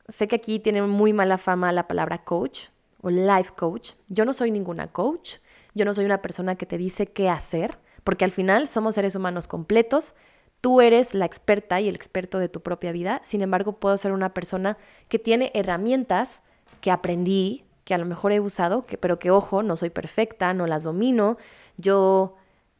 sé 0.09 0.29
que 0.29 0.37
aquí 0.37 0.59
tiene 0.59 0.83
muy 0.83 1.13
mala 1.13 1.39
fama 1.39 1.73
la 1.73 1.89
palabra 1.89 2.25
coach 2.25 2.67
o 3.01 3.11
life 3.11 3.53
coach. 3.57 3.93
Yo 4.09 4.25
no 4.25 4.33
soy 4.33 4.51
ninguna 4.51 4.89
coach, 4.89 5.37
yo 5.75 5.85
no 5.85 5.95
soy 5.95 6.05
una 6.05 6.23
persona 6.23 6.57
que 6.57 6.67
te 6.67 6.79
dice 6.79 7.07
qué 7.07 7.29
hacer, 7.29 7.79
porque 8.03 8.25
al 8.25 8.31
final 8.31 8.69
somos 8.69 8.95
seres 8.95 9.15
humanos 9.15 9.49
completos. 9.49 10.15
Tú 10.61 10.81
eres 10.81 11.15
la 11.15 11.27
experta 11.27 11.81
y 11.81 11.89
el 11.89 11.95
experto 11.95 12.39
de 12.39 12.49
tu 12.49 12.61
propia 12.63 12.93
vida, 12.93 13.21
sin 13.25 13.43
embargo 13.43 13.75
puedo 13.75 13.97
ser 13.97 14.13
una 14.13 14.33
persona 14.33 14.79
que 15.09 15.19
tiene 15.19 15.51
herramientas 15.55 16.43
que 16.81 16.91
aprendí, 16.91 17.65
que 17.85 17.95
a 17.95 17.99
lo 17.99 18.07
mejor 18.07 18.33
he 18.33 18.41
usado, 18.41 18.87
que, 18.87 18.97
pero 18.97 19.19
que 19.19 19.31
ojo, 19.31 19.63
no 19.63 19.77
soy 19.77 19.91
perfecta, 19.91 20.55
no 20.55 20.67
las 20.67 20.83
domino, 20.83 21.37
yo 21.77 22.37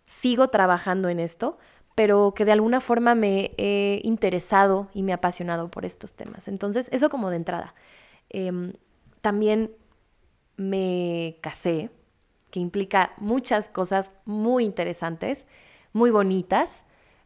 sigo 0.07 0.49
trabajando 0.49 1.09
en 1.09 1.21
esto, 1.21 1.59
pero 1.95 2.33
que 2.35 2.45
de 2.45 2.53
alguna 2.53 2.81
forma 2.81 3.15
me 3.15 3.53
he 3.57 4.01
interesado 4.03 4.89
y 4.95 5.03
me 5.03 5.13
he 5.13 5.15
apasionado 5.15 5.71
por 5.71 5.85
estos 5.85 6.15
temas. 6.15 6.49
Entonces, 6.49 6.89
eso 6.93 7.09
como 7.09 7.31
de 7.31 7.37
entrada. 7.37 7.75
Em, 8.31 8.73
también 9.21 9.71
me 10.57 11.39
casé, 11.41 11.91
que 12.51 12.61
implica 12.61 13.13
muchas 13.19 13.69
cosas 13.69 14.13
muy 14.25 14.65
interesantes, 14.65 15.47
muy 15.93 16.11
bonitas 16.11 16.85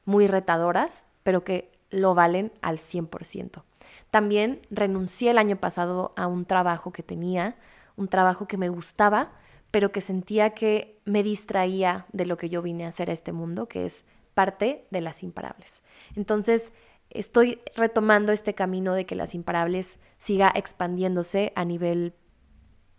muy 0.08 0.26
retadoras, 0.26 1.04
pero 1.22 1.44
que 1.44 1.70
lo 1.90 2.14
valen 2.14 2.50
al 2.62 2.78
100%. 2.78 3.62
También 4.10 4.62
renuncié 4.70 5.32
el 5.32 5.38
año 5.38 5.56
pasado 5.56 6.14
a 6.16 6.26
un 6.26 6.46
trabajo 6.46 6.92
que 6.92 7.02
tenía, 7.02 7.56
un 7.94 8.08
trabajo 8.08 8.48
que 8.48 8.56
me 8.56 8.70
gustaba, 8.70 9.32
pero 9.70 9.92
que 9.92 10.00
sentía 10.00 10.54
que 10.54 10.98
me 11.04 11.22
distraía 11.22 12.06
de 12.14 12.24
lo 12.24 12.38
que 12.38 12.48
yo 12.48 12.62
vine 12.62 12.86
a 12.86 12.88
hacer 12.88 13.10
a 13.10 13.12
este 13.12 13.32
mundo, 13.32 13.68
que 13.68 13.84
es 13.84 14.06
parte 14.38 14.86
de 14.92 15.00
las 15.00 15.24
imparables. 15.24 15.82
Entonces, 16.14 16.72
estoy 17.10 17.60
retomando 17.74 18.30
este 18.30 18.54
camino 18.54 18.94
de 18.94 19.04
que 19.04 19.16
las 19.16 19.34
imparables 19.34 19.98
siga 20.16 20.52
expandiéndose 20.54 21.52
a 21.56 21.64
nivel 21.64 22.14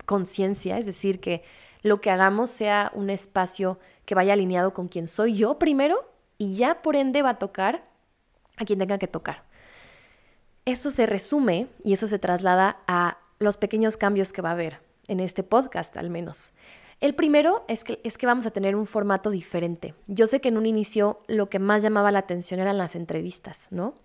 conciencia, 0.06 0.78
es 0.78 0.86
decir, 0.86 1.22
que 1.22 1.44
lo 1.82 2.02
que 2.02 2.12
hagamos 2.12 2.50
sea 2.50 2.92
un 2.94 3.10
espacio 3.10 3.80
que 4.04 4.16
vaya 4.16 4.34
alineado 4.34 4.74
con 4.74 4.90
quien 4.90 5.08
soy 5.08 5.34
yo 5.34 5.58
primero 5.60 6.12
y 6.38 6.58
ya 6.58 6.82
por 6.82 6.98
ende 6.98 7.22
va 7.22 7.30
a 7.30 7.40
tocar 7.40 7.88
a 8.58 8.66
quien 8.66 8.80
tenga 8.80 8.98
que 8.98 9.08
tocar. 9.08 9.46
Eso 10.66 10.92
se 10.92 11.06
resume 11.06 11.68
y 11.86 11.94
eso 11.94 12.08
se 12.08 12.20
traslada 12.20 12.82
a 12.86 13.18
los 13.40 13.56
pequeños 13.56 13.96
cambios 13.96 14.34
que 14.34 14.42
va 14.42 14.50
a 14.50 14.60
haber 14.60 14.82
en 15.08 15.22
este 15.22 15.44
podcast 15.44 15.96
al 15.96 16.10
menos. 16.10 16.52
El 17.02 17.16
primero 17.16 17.64
es 17.68 17.84
que, 17.84 18.26
vamos 18.26 18.46
a 18.46 18.52
tener 18.52 18.76
un 18.76 18.86
formato 18.86 19.30
diferente. 19.30 19.94
Yo 20.08 20.28
sé 20.28 20.42
que 20.42 20.50
en 20.50 20.58
un 20.58 20.66
inicio 20.66 21.22
lo 21.28 21.50
que 21.50 21.60
más 21.60 21.82
llamaba 21.82 22.12
la 22.12 22.20
atención 22.20 22.60
eran 22.60 22.78
las 22.78 22.96
entrevistas, 22.96 23.68
¿no? 23.72 23.96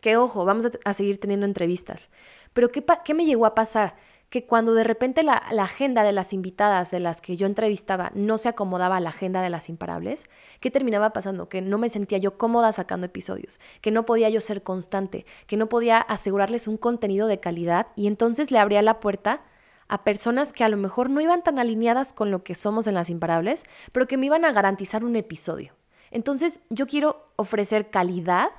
Que 0.00 0.16
ojo, 0.16 0.44
vamos 0.44 0.66
a, 0.84 0.92
seguir 0.92 1.18
teniendo 1.18 1.46
entrevistas. 1.46 2.08
Pero 2.52 2.68
¿qué, 2.70 2.84
¿qué 3.04 3.14
me 3.14 3.24
llegó 3.24 3.46
a 3.46 3.54
pasar? 3.54 3.94
que 4.30 4.44
cuando 4.44 4.74
de 4.74 4.84
repente 4.84 5.22
la, 5.22 5.36
agenda 5.36 6.04
de 6.04 6.12
las 6.12 6.32
invitadas 6.32 6.90
de 6.90 7.00
las 7.00 7.20
que 7.20 7.36
yo 7.36 7.46
entrevistaba 7.46 8.12
no 8.14 8.36
se 8.36 8.48
acomodaba 8.48 8.98
a 8.98 9.00
la 9.00 9.08
agenda 9.08 9.40
de 9.40 9.48
las 9.48 9.68
imparables, 9.68 10.26
¿qué 10.60 10.70
terminaba 10.70 11.12
pasando? 11.12 11.48
Que 11.48 11.62
no 11.62 11.78
me 11.78 11.88
sentía 11.88 12.18
yo 12.18 12.36
cómoda 12.36 12.72
sacando 12.72 13.06
episodios, 13.06 13.58
que 13.80 13.90
no 13.90 14.04
podía 14.04 14.28
yo 14.28 14.40
ser 14.40 14.62
constante, 14.62 15.24
que 15.46 15.56
no 15.56 15.68
podía 15.68 15.98
asegurarles 15.98 16.68
un 16.68 16.76
contenido 16.76 17.26
de 17.26 17.40
calidad 17.40 17.86
y 17.96 18.06
entonces 18.06 18.50
le 18.50 18.58
abría 18.58 18.82
la 18.82 19.00
puerta 19.00 19.42
a 19.88 20.04
personas 20.04 20.52
que 20.52 20.64
a 20.64 20.68
lo 20.68 20.76
mejor 20.76 21.10
no 21.10 21.20
iban 21.20 21.42
tan 21.42 21.58
alineadas 21.58 22.12
con 22.12 22.30
lo 22.30 22.44
que 22.44 22.54
somos 22.54 22.86
en 22.86 22.94
las 22.94 23.10
imparables, 23.10 23.64
pero 23.92 24.06
que 24.06 24.16
me 24.16 24.26
iban 24.26 24.44
a 24.44 24.52
garantizar 24.52 25.04
un 25.04 25.16
episodio. 25.16 25.74
Entonces 26.10 26.60
yo 26.70 26.86
quiero 26.86 27.30
ofrecer 27.36 27.90
calidad 27.90 28.50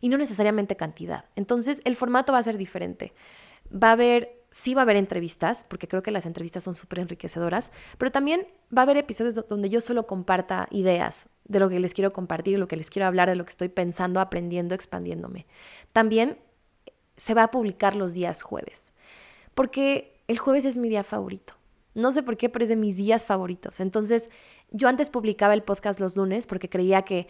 y 0.00 0.08
no 0.08 0.18
necesariamente 0.18 0.76
cantidad. 0.76 1.26
Entonces 1.36 1.82
el 1.84 1.96
formato 1.96 2.32
va 2.32 2.38
a 2.38 2.42
ser 2.42 2.56
diferente. 2.56 3.12
Va 3.72 3.88
a 3.88 3.92
haber 3.92 4.40
sí 4.50 4.74
va 4.74 4.82
a 4.82 4.84
haber 4.84 4.96
entrevistas, 4.96 5.64
porque 5.68 5.88
creo 5.88 6.02
que 6.02 6.10
las 6.10 6.26
entrevistas 6.26 6.64
son 6.64 6.74
súper 6.74 7.00
enriquecedoras, 7.00 7.70
pero 7.98 8.10
también 8.10 8.46
va 8.76 8.82
a 8.82 8.84
haber 8.84 8.96
episodios 8.96 9.46
donde 9.48 9.70
yo 9.70 9.80
solo 9.80 10.06
comparta 10.06 10.66
ideas 10.70 11.28
de 11.44 11.60
lo 11.60 11.68
que 11.68 11.80
les 11.80 11.94
quiero 11.94 12.12
compartir, 12.12 12.58
lo 12.58 12.68
que 12.68 12.76
les 12.76 12.90
quiero 12.90 13.06
hablar, 13.06 13.28
de 13.28 13.36
lo 13.36 13.44
que 13.44 13.50
estoy 13.50 13.68
pensando, 13.68 14.20
aprendiendo, 14.20 14.74
expandiéndome. 14.74 15.46
También 15.92 16.38
se 17.16 17.34
va 17.34 17.44
a 17.44 17.50
publicar 17.50 17.96
los 17.96 18.12
días 18.12 18.42
jueves, 18.42 18.92
porque 19.54 20.19
el 20.30 20.38
jueves 20.38 20.64
es 20.64 20.76
mi 20.76 20.88
día 20.88 21.02
favorito. 21.02 21.54
No 21.92 22.12
sé 22.12 22.22
por 22.22 22.36
qué, 22.36 22.48
pero 22.48 22.62
es 22.62 22.68
de 22.68 22.76
mis 22.76 22.94
días 22.94 23.24
favoritos. 23.24 23.80
Entonces, 23.80 24.30
yo 24.70 24.86
antes 24.86 25.10
publicaba 25.10 25.54
el 25.54 25.64
podcast 25.64 25.98
los 25.98 26.16
lunes 26.16 26.46
porque 26.46 26.68
creía 26.68 27.02
que 27.02 27.26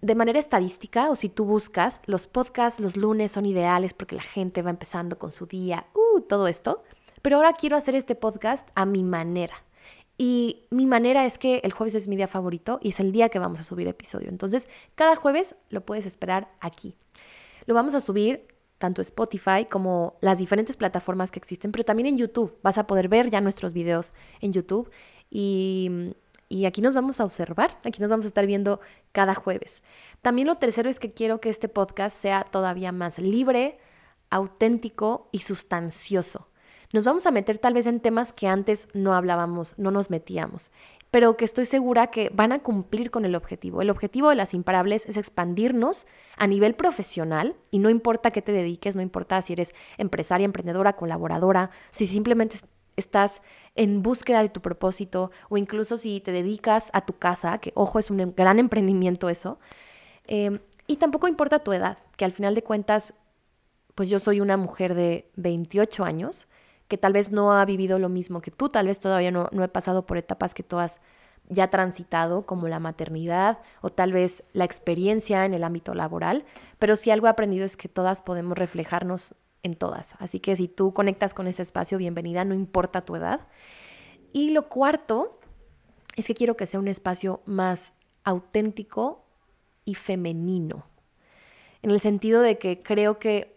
de 0.00 0.14
manera 0.14 0.38
estadística, 0.38 1.10
o 1.10 1.14
si 1.14 1.28
tú 1.28 1.44
buscas, 1.44 2.00
los 2.06 2.26
podcasts 2.26 2.80
los 2.80 2.96
lunes 2.96 3.32
son 3.32 3.44
ideales 3.44 3.92
porque 3.92 4.16
la 4.16 4.22
gente 4.22 4.62
va 4.62 4.70
empezando 4.70 5.18
con 5.18 5.30
su 5.30 5.44
día, 5.44 5.88
uh, 5.92 6.22
todo 6.22 6.48
esto. 6.48 6.82
Pero 7.20 7.36
ahora 7.36 7.52
quiero 7.52 7.76
hacer 7.76 7.94
este 7.96 8.14
podcast 8.14 8.66
a 8.74 8.86
mi 8.86 9.02
manera. 9.02 9.62
Y 10.16 10.64
mi 10.70 10.86
manera 10.86 11.26
es 11.26 11.36
que 11.36 11.60
el 11.64 11.72
jueves 11.72 11.94
es 11.94 12.08
mi 12.08 12.16
día 12.16 12.28
favorito 12.28 12.78
y 12.80 12.90
es 12.90 13.00
el 13.00 13.12
día 13.12 13.28
que 13.28 13.40
vamos 13.40 13.60
a 13.60 13.62
subir 13.62 13.86
episodio. 13.88 14.30
Entonces, 14.30 14.70
cada 14.94 15.16
jueves 15.16 15.54
lo 15.68 15.82
puedes 15.82 16.06
esperar 16.06 16.48
aquí. 16.60 16.94
Lo 17.66 17.74
vamos 17.74 17.94
a 17.94 18.00
subir 18.00 18.46
tanto 18.82 19.00
Spotify 19.00 19.66
como 19.70 20.16
las 20.20 20.38
diferentes 20.38 20.76
plataformas 20.76 21.30
que 21.30 21.38
existen, 21.38 21.70
pero 21.70 21.84
también 21.84 22.08
en 22.08 22.18
YouTube. 22.18 22.58
Vas 22.62 22.78
a 22.78 22.86
poder 22.88 23.08
ver 23.08 23.30
ya 23.30 23.40
nuestros 23.40 23.72
videos 23.72 24.12
en 24.40 24.52
YouTube 24.52 24.90
y 25.30 26.12
y 26.52 26.66
aquí 26.66 26.82
nos 26.82 26.92
vamos 26.92 27.18
a 27.18 27.24
observar, 27.24 27.78
aquí 27.82 27.98
nos 28.02 28.10
vamos 28.10 28.26
a 28.26 28.28
estar 28.28 28.44
viendo 28.44 28.78
cada 29.12 29.34
jueves. 29.34 29.82
También 30.20 30.46
lo 30.46 30.56
tercero 30.56 30.90
es 30.90 31.00
que 31.00 31.14
quiero 31.14 31.40
que 31.40 31.48
este 31.48 31.66
podcast 31.66 32.14
sea 32.14 32.44
todavía 32.44 32.92
más 32.92 33.18
libre, 33.18 33.78
auténtico 34.28 35.30
y 35.32 35.38
sustancioso. 35.38 36.50
Nos 36.92 37.06
vamos 37.06 37.24
a 37.24 37.30
meter 37.30 37.56
tal 37.56 37.72
vez 37.72 37.86
en 37.86 38.00
temas 38.00 38.34
que 38.34 38.48
antes 38.48 38.86
no 38.92 39.14
hablábamos, 39.14 39.72
no 39.78 39.90
nos 39.90 40.10
metíamos, 40.10 40.70
pero 41.10 41.38
que 41.38 41.46
estoy 41.46 41.64
segura 41.64 42.08
que 42.08 42.30
van 42.34 42.52
a 42.52 42.58
cumplir 42.58 43.10
con 43.10 43.24
el 43.24 43.34
objetivo. 43.34 43.80
El 43.80 43.88
objetivo 43.88 44.28
de 44.28 44.36
las 44.36 44.52
imparables 44.52 45.06
es 45.06 45.16
expandirnos 45.16 46.06
a 46.42 46.48
nivel 46.48 46.74
profesional 46.74 47.54
y 47.70 47.78
no 47.78 47.88
importa 47.88 48.32
qué 48.32 48.42
te 48.42 48.50
dediques, 48.50 48.96
no 48.96 49.02
importa 49.02 49.40
si 49.42 49.52
eres 49.52 49.72
empresaria, 49.96 50.44
emprendedora, 50.44 50.94
colaboradora, 50.94 51.70
si 51.92 52.08
simplemente 52.08 52.56
estás 52.96 53.42
en 53.76 54.02
búsqueda 54.02 54.42
de 54.42 54.48
tu 54.48 54.60
propósito 54.60 55.30
o 55.50 55.56
incluso 55.56 55.96
si 55.96 56.18
te 56.18 56.32
dedicas 56.32 56.90
a 56.94 57.06
tu 57.06 57.16
casa, 57.16 57.58
que 57.58 57.70
ojo, 57.76 58.00
es 58.00 58.10
un 58.10 58.34
gran 58.34 58.58
emprendimiento 58.58 59.28
eso. 59.28 59.60
Em, 60.26 60.58
y 60.88 60.96
tampoco 60.96 61.28
importa 61.28 61.60
tu 61.60 61.72
edad, 61.72 61.98
que 62.16 62.24
al 62.24 62.32
final 62.32 62.56
de 62.56 62.64
cuentas, 62.64 63.14
pues 63.94 64.10
yo 64.10 64.18
soy 64.18 64.40
una 64.40 64.56
mujer 64.56 64.96
de 64.96 65.30
28 65.36 66.04
años, 66.04 66.48
que 66.88 66.98
tal 66.98 67.12
vez 67.12 67.30
no 67.30 67.52
ha 67.52 67.64
vivido 67.64 68.00
lo 68.00 68.08
mismo 68.08 68.40
que 68.40 68.50
tú, 68.50 68.68
tal 68.68 68.88
vez 68.88 68.98
todavía 68.98 69.30
no, 69.30 69.48
no 69.52 69.62
he 69.62 69.68
pasado 69.68 70.06
por 70.06 70.18
etapas 70.18 70.54
que 70.54 70.64
tú 70.64 70.80
has 70.80 71.00
ya 71.48 71.68
transitado, 71.68 72.46
como 72.46 72.68
la 72.68 72.80
maternidad 72.80 73.58
o 73.80 73.90
tal 73.90 74.12
vez 74.12 74.44
la 74.52 74.64
experiencia 74.64 75.44
en 75.44 75.54
el 75.54 75.64
ámbito 75.64 75.94
laboral, 75.94 76.44
pero 76.78 76.96
si 76.96 77.10
algo 77.10 77.26
he 77.26 77.30
aprendido 77.30 77.64
es 77.64 77.76
que 77.76 77.88
todas 77.88 78.22
podemos 78.22 78.56
reflejarnos 78.56 79.34
en 79.62 79.76
todas. 79.76 80.14
Así 80.18 80.40
que 80.40 80.56
si 80.56 80.68
tú 80.68 80.92
conectas 80.92 81.34
con 81.34 81.46
ese 81.46 81.62
espacio, 81.62 81.98
bienvenida, 81.98 82.44
no 82.44 82.54
importa 82.54 83.04
tu 83.04 83.16
edad. 83.16 83.40
Y 84.32 84.50
lo 84.50 84.68
cuarto 84.68 85.38
es 86.16 86.26
que 86.26 86.34
quiero 86.34 86.56
que 86.56 86.66
sea 86.66 86.80
un 86.80 86.88
espacio 86.88 87.42
más 87.44 87.94
auténtico 88.24 89.24
y 89.84 89.94
femenino, 89.94 90.86
en 91.82 91.90
el 91.90 91.98
sentido 91.98 92.40
de 92.40 92.58
que 92.58 92.82
creo 92.82 93.18
que 93.18 93.56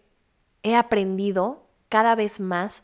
he 0.64 0.74
aprendido 0.74 1.68
cada 1.88 2.16
vez 2.16 2.40
más 2.40 2.82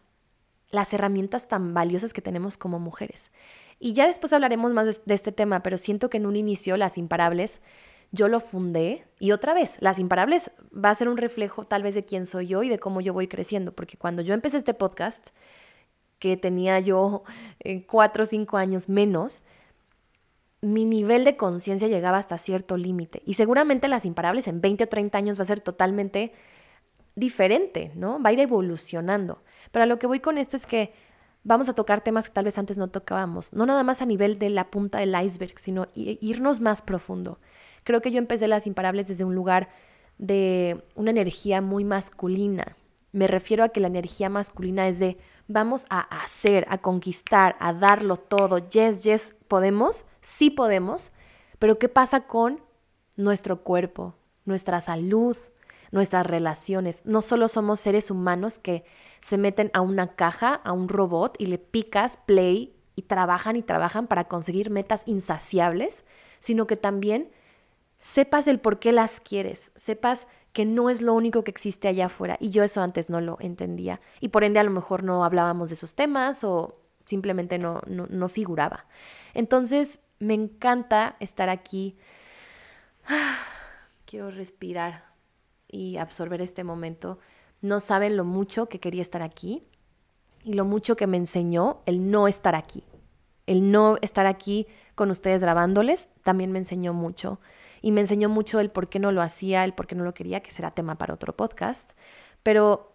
las 0.71 0.93
herramientas 0.93 1.49
tan 1.49 1.75
valiosas 1.75 2.13
que 2.13 2.23
tenemos 2.23 2.57
como 2.57 2.79
mujeres. 2.79 3.33
Y 3.85 3.95
ya 3.95 4.07
después 4.07 4.33
hablaremos 4.33 4.71
más 4.73 5.01
de, 5.05 5.13
este 5.15 5.33
tema, 5.33 5.65
pero 5.65 5.77
siento 5.77 6.09
que 6.09 6.19
en 6.19 6.27
un 6.27 6.37
inicio 6.37 6.77
las 6.77 6.97
imparables 6.99 7.61
yo 8.13 8.29
lo 8.29 8.39
fundé 8.39 9.05
y 9.19 9.33
otra 9.33 9.55
vez, 9.55 9.79
las 9.81 9.99
imparables 9.99 10.53
va 10.73 10.91
a 10.91 10.95
ser 10.95 11.09
un 11.09 11.17
reflejo 11.17 11.67
tal 11.67 11.83
vez 11.83 11.97
de 11.97 12.05
quién 12.05 12.27
soy 12.27 12.47
yo 12.47 12.63
y 12.63 12.69
de 12.69 12.79
cómo 12.79 13.01
yo 13.01 13.13
voy 13.13 13.27
creciendo, 13.27 13.73
porque 13.73 13.97
cuando 13.97 14.23
yo 14.23 14.35
empecé 14.35 14.59
este 14.59 14.73
podcast, 14.73 15.31
que 16.21 16.37
tenía 16.37 16.79
yo 16.79 17.25
eh, 17.59 17.85
cuatro 17.85 18.23
o 18.23 18.27
cinco 18.27 18.57
años 18.57 18.89
menos, 18.89 19.43
mi 20.61 20.85
nivel 20.85 21.25
de 21.25 21.37
conciencia 21.37 21.89
llegaba 21.89 22.19
hasta 22.19 22.39
cierto 22.39 22.77
límite. 22.77 23.21
Y 23.27 23.35
seguramente 23.35 23.89
las 23.89 24.05
imparables 24.05 24.47
en 24.47 24.61
20 24.61 24.85
o 24.85 24.89
30 24.89 25.19
años 25.19 25.39
va 25.41 25.43
a 25.43 25.47
ser 25.47 25.61
totalmente 25.61 26.33
diferente, 27.17 27.91
¿no? 27.97 28.23
Va 28.23 28.31
a 28.31 28.33
ir 28.33 28.39
evolucionando. 28.39 29.43
Pero 29.73 29.83
a 29.83 29.87
lo 29.87 29.99
que 29.99 30.07
voy 30.07 30.21
con 30.21 30.39
esto 30.39 30.57
es 30.57 30.67
que 30.67 30.93
vamos 31.45 31.69
a 31.69 31.75
tocar 31.75 32.03
temas 32.03 32.29
que 32.29 32.35
tal 32.35 32.45
vez 32.45 32.59
antes 32.59 32.77
no 32.77 32.89
tocábamos, 32.89 33.53
no 33.53 33.67
nada 33.67 33.83
más 33.83 34.03
a 34.03 34.07
nivel 34.07 34.39
de 34.39 34.51
la 34.51 34.71
punta 34.71 34.99
del 34.99 35.15
iceberg, 35.21 35.59
sino 35.59 35.89
irnos 35.95 36.61
más 36.61 36.83
profundo. 36.83 37.39
Creo 37.85 38.01
que 38.01 38.13
yo 38.13 38.19
empecé 38.19 38.49
las 38.49 38.67
imparables 38.67 39.09
desde 39.09 39.25
un 39.25 39.35
lugar 39.35 39.69
de 40.19 40.85
una 40.95 41.11
energía 41.11 41.61
muy 41.61 41.85
masculina. 41.85 42.77
Me 43.11 43.27
refiero 43.27 43.65
a 43.65 43.71
que 43.71 43.81
la 43.81 43.89
energía 43.89 44.29
masculina 44.29 44.89
es 44.89 44.99
de 44.99 45.19
vamos 45.49 45.87
a 45.91 46.01
hacer, 46.01 46.67
a 46.71 46.79
conquistar, 46.79 47.57
a 47.61 47.73
darlo 47.73 48.17
todo. 48.17 48.59
Yes, 48.59 49.03
yes, 49.03 49.35
podemos, 49.49 50.05
sí 50.21 50.51
podemos, 50.51 51.11
pero 51.59 51.79
¿qué 51.79 51.89
pasa 51.89 52.27
con 52.27 52.61
nuestro 53.17 53.63
cuerpo, 53.63 54.15
nuestra 54.45 54.81
salud, 54.81 55.37
nuestras 55.91 56.27
relaciones? 56.27 57.05
No 57.05 57.21
solo 57.21 57.49
somos 57.49 57.81
seres 57.81 58.11
humanos 58.11 58.59
que 58.59 58.85
se 59.23 59.39
meten 59.39 59.71
a 59.73 59.81
una 59.81 60.09
caja, 60.09 60.61
a 60.65 60.73
un 60.73 60.89
robot 60.89 61.37
y 61.39 61.47
le 61.47 61.57
picas 61.57 62.19
play 62.19 62.75
y 62.97 63.03
trabajan 63.03 63.57
y 63.57 63.63
trabajan 63.63 64.09
para 64.09 64.25
conseguir 64.25 64.69
metas 64.69 65.05
insaciables, 65.07 66.05
sino 66.41 66.67
que 66.67 66.77
también 66.77 67.31
sepas 67.99 68.49
el 68.49 68.59
por 68.59 68.81
qué 68.81 68.93
las 68.93 69.21
quieres, 69.21 69.71
sepas 69.77 70.27
que 70.53 70.65
no 70.67 70.91
es 70.91 71.01
lo 71.01 71.15
único 71.15 71.45
que 71.45 71.53
existe 71.53 71.89
allá 71.89 72.07
afuera. 72.07 72.37
Y 72.41 72.51
yo 72.51 72.65
eso 72.65 72.83
antes 72.83 73.09
no 73.09 73.21
lo 73.21 73.39
entendía. 73.41 74.01
Y 74.21 74.29
por 74.29 74.45
ende 74.45 74.59
a 74.59 74.65
lo 74.65 74.71
mejor 74.71 75.05
no 75.05 75.25
hablábamos 75.25 75.71
de 75.71 75.75
esos 75.75 75.95
temas 75.95 76.45
o 76.45 76.77
simplemente 77.07 77.59
no, 77.59 77.81
no, 77.87 78.07
no 78.11 78.29
figuraba. 78.29 78.87
Entonces 79.35 80.01
me 80.19 80.35
encanta 80.35 81.17
estar 81.21 81.49
aquí. 81.49 81.97
quiero 84.05 84.31
respirar 84.31 85.05
y 85.69 85.97
absorber 85.97 86.43
este 86.43 86.65
momento. 86.65 87.19
No 87.63 87.81
saben 87.81 88.17
lo 88.17 88.25
mucho 88.25 88.69
que 88.69 88.81
quería 88.81 89.03
estar 89.03 89.23
aquí 89.23 89.63
y 90.45 90.53
lo 90.55 90.65
mucho 90.65 90.97
que 90.97 91.07
me 91.07 91.17
enseñó 91.17 91.81
el 91.87 92.11
no 92.11 92.29
estar 92.29 92.55
aquí. 92.55 92.85
El 93.47 93.71
no 93.71 93.97
estar 94.03 94.27
aquí 94.27 94.67
con 94.95 95.11
ustedes 95.11 95.43
grabándoles 95.43 96.09
también 96.23 96.53
me 96.53 96.59
enseñó 96.59 96.93
mucho 96.93 97.41
y 97.81 97.93
me 97.93 98.01
enseñó 98.01 98.29
mucho 98.29 98.61
el 98.61 98.71
por 98.71 98.89
qué 98.89 98.99
no 98.99 99.11
lo 99.11 99.23
hacía, 99.23 99.65
el 99.65 99.73
por 99.73 99.87
qué 99.87 99.95
no 99.95 100.05
lo 100.05 100.15
quería, 100.15 100.41
que 100.41 100.51
será 100.51 100.71
tema 100.71 100.97
para 100.97 101.15
otro 101.15 101.35
podcast, 101.37 101.91
pero 102.43 102.93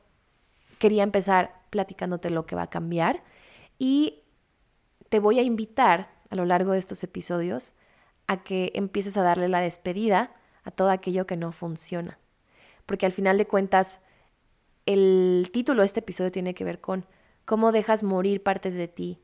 quería 0.79 1.03
empezar 1.03 1.61
platicándote 1.69 2.29
lo 2.29 2.45
que 2.45 2.55
va 2.55 2.63
a 2.63 2.69
cambiar 2.69 3.23
y 3.79 4.21
te 5.09 5.19
voy 5.19 5.39
a 5.39 5.43
invitar 5.43 6.09
a 6.29 6.35
lo 6.35 6.45
largo 6.45 6.71
de 6.71 6.79
estos 6.79 7.03
episodios 7.03 7.73
a 8.27 8.43
que 8.43 8.71
empieces 8.75 9.17
a 9.17 9.23
darle 9.23 9.47
la 9.47 9.61
despedida 9.61 10.31
a 10.63 10.71
todo 10.71 10.89
aquello 10.89 11.25
que 11.25 11.37
no 11.37 11.51
funciona. 11.51 12.19
Porque 12.85 13.05
al 13.05 13.13
final 13.13 13.37
de 13.37 13.47
cuentas, 13.47 13.99
el 14.87 15.49
título 15.51 15.81
de 15.81 15.85
este 15.85 15.99
episodio 15.99 16.31
tiene 16.31 16.55
que 16.55 16.63
ver 16.63 16.79
con 16.79 17.05
cómo 17.45 17.71
dejas 17.71 18.03
morir 18.03 18.41
partes 18.41 18.73
de 18.73 18.87
ti 18.87 19.19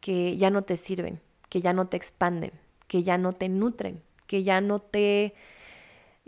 que 0.00 0.36
ya 0.36 0.50
no 0.50 0.62
te 0.62 0.76
sirven, 0.76 1.20
que 1.48 1.62
ya 1.62 1.72
no 1.72 1.86
te 1.86 1.96
expanden, 1.96 2.52
que 2.88 3.02
ya 3.02 3.16
no 3.16 3.32
te 3.32 3.48
nutren, 3.48 4.02
que 4.26 4.42
ya 4.42 4.60
no 4.60 4.78
te 4.80 5.34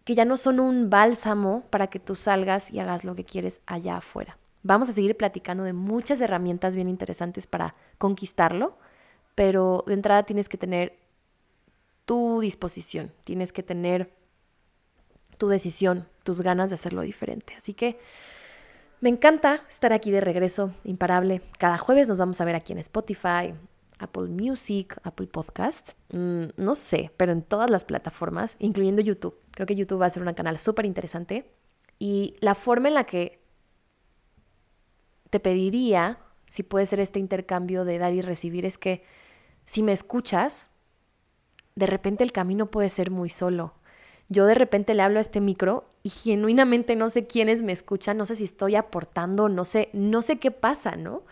que 0.05 0.15
ya 0.15 0.25
no 0.25 0.37
son 0.37 0.61
un 0.61 0.89
bálsamo 0.89 1.65
para 1.69 1.89
que 1.89 1.99
tú 1.99 2.15
salgas 2.15 2.71
y 2.71 2.78
hagas 2.78 3.04
lo 3.04 3.15
que 3.15 3.25
quieres 3.25 3.61
allá 3.67 3.99
afuera. 3.99 4.39
Vamos 4.63 4.89
a 4.89 4.93
seguir 4.93 5.17
platicando 5.17 5.65
de 5.65 5.73
muchas 5.73 6.21
herramientas 6.21 6.75
bien 6.75 6.89
interesantes 6.89 7.47
para 7.47 7.75
conquistarlo, 7.99 8.78
pero 9.35 9.85
de 9.87 9.95
entrada 9.95 10.23
tienes 10.23 10.49
que 10.49 10.56
tener 10.56 10.97
tu 12.06 12.41
disposición, 12.41 13.13
tienes 13.25 13.52
que 13.52 13.63
tener 13.63 14.13
tu 15.39 15.49
decisión, 15.49 16.09
tus 16.25 16.41
ganas 16.41 16.71
de 16.71 16.75
hacerlo 16.75 17.02
diferente. 17.02 17.54
Así 17.56 17.75
que 17.75 17.99
me 19.00 19.08
encanta 19.08 19.63
estar 19.71 19.93
aquí 19.93 20.10
de 20.10 20.21
regreso, 20.21 20.75
imparable. 20.84 21.43
Cada 21.58 21.78
jueves 21.78 22.08
nos 22.08 22.19
vamos 22.19 22.41
a 22.41 22.45
ver 22.45 22.54
aquí 22.54 22.73
en 22.73 22.78
Spotify, 22.78 23.54
Apple 23.99 24.28
Music, 24.28 24.99
Apple 25.02 25.26
Podcast, 25.26 25.91
mm, 26.13 26.45
no 26.56 26.75
sé, 26.75 27.10
pero 27.17 27.32
en 27.32 27.43
todas 27.43 27.71
las 27.71 27.84
plataformas, 27.84 28.56
incluyendo 28.58 29.02
YouTube. 29.02 29.39
Creo 29.52 29.67
que 29.67 29.75
YouTube 29.75 30.00
va 30.00 30.06
a 30.06 30.10
ser 30.10 30.23
un 30.23 30.34
canal 30.34 30.58
súper 30.58 30.86
interesante. 30.86 31.50
Y 31.99 32.34
la 32.41 32.54
forma 32.54 32.89
en 32.89 32.95
la 32.95 33.04
que 33.04 33.41
te 35.28 35.41
pediría, 35.41 36.19
si 36.49 36.63
puede 36.63 36.86
ser 36.86 37.00
este 37.00 37.19
intercambio 37.19 37.84
de 37.84 37.99
dar 37.99 38.13
y 38.13 38.21
recibir, 38.21 38.67
es 38.67 38.78
que 38.78 39.04
si 39.65 39.82
me 39.82 39.93
escuchas, 39.93 40.71
de 41.75 41.86
repente 41.86 42.25
el 42.25 42.32
camino 42.32 42.71
puede 42.71 42.89
ser 42.89 43.10
muy 43.10 43.28
solo. 43.28 43.75
Yo 44.28 44.47
de 44.47 44.54
repente 44.54 44.95
le 44.95 45.02
hablo 45.02 45.19
a 45.19 45.23
este 45.23 45.41
micro 45.41 45.90
y 46.02 46.10
genuinamente 46.10 46.97
no 46.97 47.10
sé 47.10 47.26
quiénes 47.26 47.63
me 47.63 47.73
escuchan, 47.73 48.17
no 48.17 48.26
sé 48.26 48.36
si 48.36 48.45
estoy 48.45 48.76
aportando, 48.76 49.49
no 49.49 49.65
sé, 49.65 49.91
no 49.93 50.23
sé 50.23 50.39
qué 50.39 50.50
pasa, 50.50 50.97
¿no? 50.97 51.23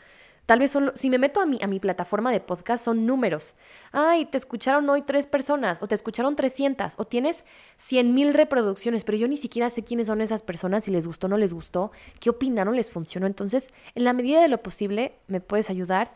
Tal 0.48 0.60
vez 0.60 0.70
solo, 0.70 0.92
si 0.94 1.10
me 1.10 1.18
meto 1.18 1.42
a 1.42 1.46
mi, 1.46 1.58
a 1.60 1.66
mi 1.66 1.78
plataforma 1.78 2.32
de 2.32 2.40
podcast, 2.40 2.82
son 2.82 3.04
números. 3.04 3.54
Ay, 3.92 4.24
te 4.24 4.38
escucharon 4.38 4.88
hoy 4.88 5.02
tres 5.02 5.26
personas, 5.26 5.76
o 5.82 5.88
te 5.88 5.94
escucharon 5.94 6.36
300, 6.36 6.94
o 6.96 7.04
tienes 7.04 7.44
100 7.76 8.14
mil 8.14 8.32
reproducciones, 8.32 9.04
pero 9.04 9.18
yo 9.18 9.28
ni 9.28 9.36
siquiera 9.36 9.68
sé 9.68 9.84
quiénes 9.84 10.06
son 10.06 10.22
esas 10.22 10.42
personas, 10.42 10.84
si 10.84 10.90
les 10.90 11.06
gustó 11.06 11.26
o 11.26 11.30
no 11.30 11.36
les 11.36 11.52
gustó, 11.52 11.92
qué 12.18 12.30
opinaron, 12.30 12.76
les 12.76 12.90
funcionó. 12.90 13.26
Entonces, 13.26 13.70
en 13.94 14.04
la 14.04 14.14
medida 14.14 14.40
de 14.40 14.48
lo 14.48 14.62
posible, 14.62 15.16
me 15.26 15.42
puedes 15.42 15.68
ayudar 15.68 16.12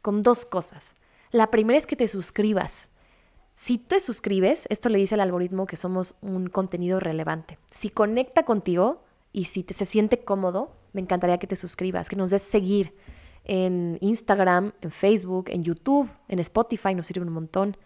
con 0.00 0.22
dos 0.22 0.46
cosas. 0.46 0.94
La 1.30 1.50
primera 1.50 1.76
es 1.76 1.86
que 1.86 1.96
te 1.96 2.08
suscribas. 2.08 2.88
Si 3.56 3.78
te 3.78 4.00
suscribes, 4.00 4.66
esto 4.68 4.90
le 4.90 4.98
dice 4.98 5.14
al 5.14 5.22
algoritmo 5.22 5.66
que 5.66 5.76
somos 5.76 6.14
un 6.20 6.48
contenido 6.48 7.00
relevante. 7.00 7.58
Si 7.70 7.88
conecta 7.88 8.44
contigo 8.44 9.02
y 9.32 9.46
si 9.46 9.62
te, 9.62 9.72
se 9.72 9.86
siente 9.86 10.18
cómodo, 10.24 10.76
me 10.92 11.00
encantaría 11.00 11.38
que 11.38 11.46
te 11.46 11.56
suscribas, 11.56 12.10
que 12.10 12.16
nos 12.16 12.30
des 12.30 12.42
seguir 12.42 12.94
en 13.44 13.96
Instagram, 14.02 14.74
en 14.82 14.90
Facebook, 14.90 15.46
en 15.48 15.64
YouTube, 15.64 16.10
en 16.28 16.38
Spotify, 16.40 16.94
nos 16.94 17.06
sirve 17.06 17.24
un 17.24 17.32
montón. 17.32 17.78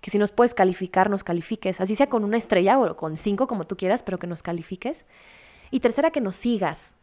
Que 0.00 0.10
si 0.10 0.18
nos 0.18 0.32
puedes 0.32 0.54
calificar, 0.54 1.08
nos 1.08 1.22
califiques, 1.22 1.80
así 1.80 1.94
sea 1.94 2.08
con 2.08 2.24
una 2.24 2.36
estrella 2.36 2.80
o 2.80 2.96
con 2.96 3.16
cinco, 3.16 3.46
como 3.46 3.64
tú 3.64 3.76
quieras, 3.76 4.02
pero 4.02 4.18
que 4.18 4.26
nos 4.26 4.42
califiques. 4.42 5.06
Y 5.70 5.78
tercera, 5.78 6.10
que 6.10 6.20
nos 6.20 6.34
sigas. 6.34 6.94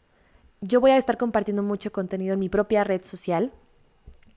Yo 0.60 0.82
voy 0.82 0.92
a 0.92 0.98
estar 0.98 1.18
compartiendo 1.18 1.64
mucho 1.64 1.94
contenido 1.94 2.34
en 2.34 2.40
mi 2.42 2.50
propia 2.50 2.84
red 2.84 3.02
social. 3.02 3.54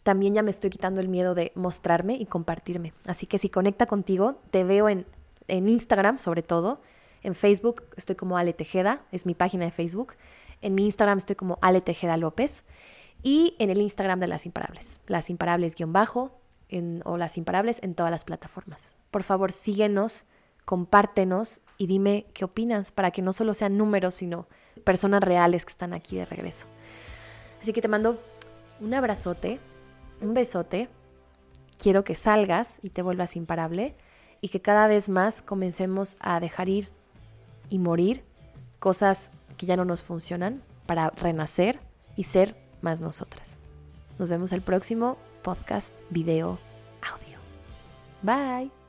También 0.02 0.34
ya 0.34 0.42
me 0.42 0.50
estoy 0.50 0.70
quitando 0.70 1.00
el 1.00 1.08
miedo 1.08 1.34
de 1.34 1.52
mostrarme 1.54 2.14
y 2.14 2.26
compartirme. 2.26 2.92
Así 3.06 3.26
que 3.26 3.38
si 3.38 3.48
conecta 3.48 3.86
contigo, 3.86 4.40
te 4.50 4.64
veo 4.64 4.88
en, 4.88 5.06
en 5.48 5.68
Instagram 5.68 6.18
sobre 6.18 6.42
todo. 6.42 6.80
En 7.22 7.34
Facebook 7.34 7.84
estoy 7.96 8.16
como 8.16 8.36
Ale 8.36 8.52
Tejeda, 8.52 9.02
es 9.12 9.26
mi 9.26 9.34
página 9.34 9.64
de 9.64 9.70
Facebook. 9.70 10.14
En 10.60 10.74
mi 10.74 10.84
Instagram 10.84 11.18
estoy 11.18 11.36
como 11.36 11.58
Ale 11.60 11.80
Tejeda 11.80 12.16
López 12.16 12.64
y 13.22 13.54
en 13.58 13.70
el 13.70 13.80
Instagram 13.80 14.20
de 14.20 14.28
Las 14.28 14.46
Imparables, 14.46 15.00
Las 15.06 15.30
Imparables 15.30 15.76
guion 15.76 15.92
bajo 15.92 16.38
o 17.04 17.16
Las 17.16 17.36
Imparables 17.36 17.78
en 17.82 17.94
todas 17.94 18.10
las 18.10 18.24
plataformas. 18.24 18.94
Por 19.10 19.22
favor, 19.22 19.52
síguenos, 19.52 20.24
compártenos 20.64 21.60
y 21.76 21.86
dime 21.86 22.26
qué 22.32 22.44
opinas 22.44 22.92
para 22.92 23.10
que 23.10 23.22
no 23.22 23.32
solo 23.32 23.54
sean 23.54 23.76
números, 23.76 24.14
sino 24.14 24.46
personas 24.84 25.22
reales 25.22 25.64
que 25.64 25.72
están 25.72 25.92
aquí 25.92 26.16
de 26.16 26.24
regreso. 26.24 26.66
Así 27.60 27.72
que 27.72 27.82
te 27.82 27.88
mando 27.88 28.18
un 28.80 28.94
abrazote, 28.94 29.60
un 30.22 30.34
besote. 30.34 30.88
Quiero 31.78 32.04
que 32.04 32.14
salgas 32.14 32.78
y 32.82 32.90
te 32.90 33.02
vuelvas 33.02 33.36
imparable 33.36 33.94
y 34.40 34.48
que 34.48 34.60
cada 34.60 34.86
vez 34.86 35.08
más 35.08 35.42
comencemos 35.42 36.16
a 36.20 36.40
dejar 36.40 36.68
ir 36.68 36.88
y 37.68 37.78
morir 37.78 38.24
cosas 38.78 39.32
que 39.56 39.66
ya 39.66 39.76
no 39.76 39.84
nos 39.84 40.02
funcionan 40.02 40.62
para 40.86 41.10
renacer 41.10 41.80
y 42.16 42.24
ser 42.24 42.56
más 42.80 43.00
nosotras. 43.00 43.58
Nos 44.18 44.30
vemos 44.30 44.52
el 44.52 44.60
próximo 44.60 45.16
podcast, 45.42 45.92
video, 46.10 46.58
audio. 47.02 47.38
Bye. 48.22 48.81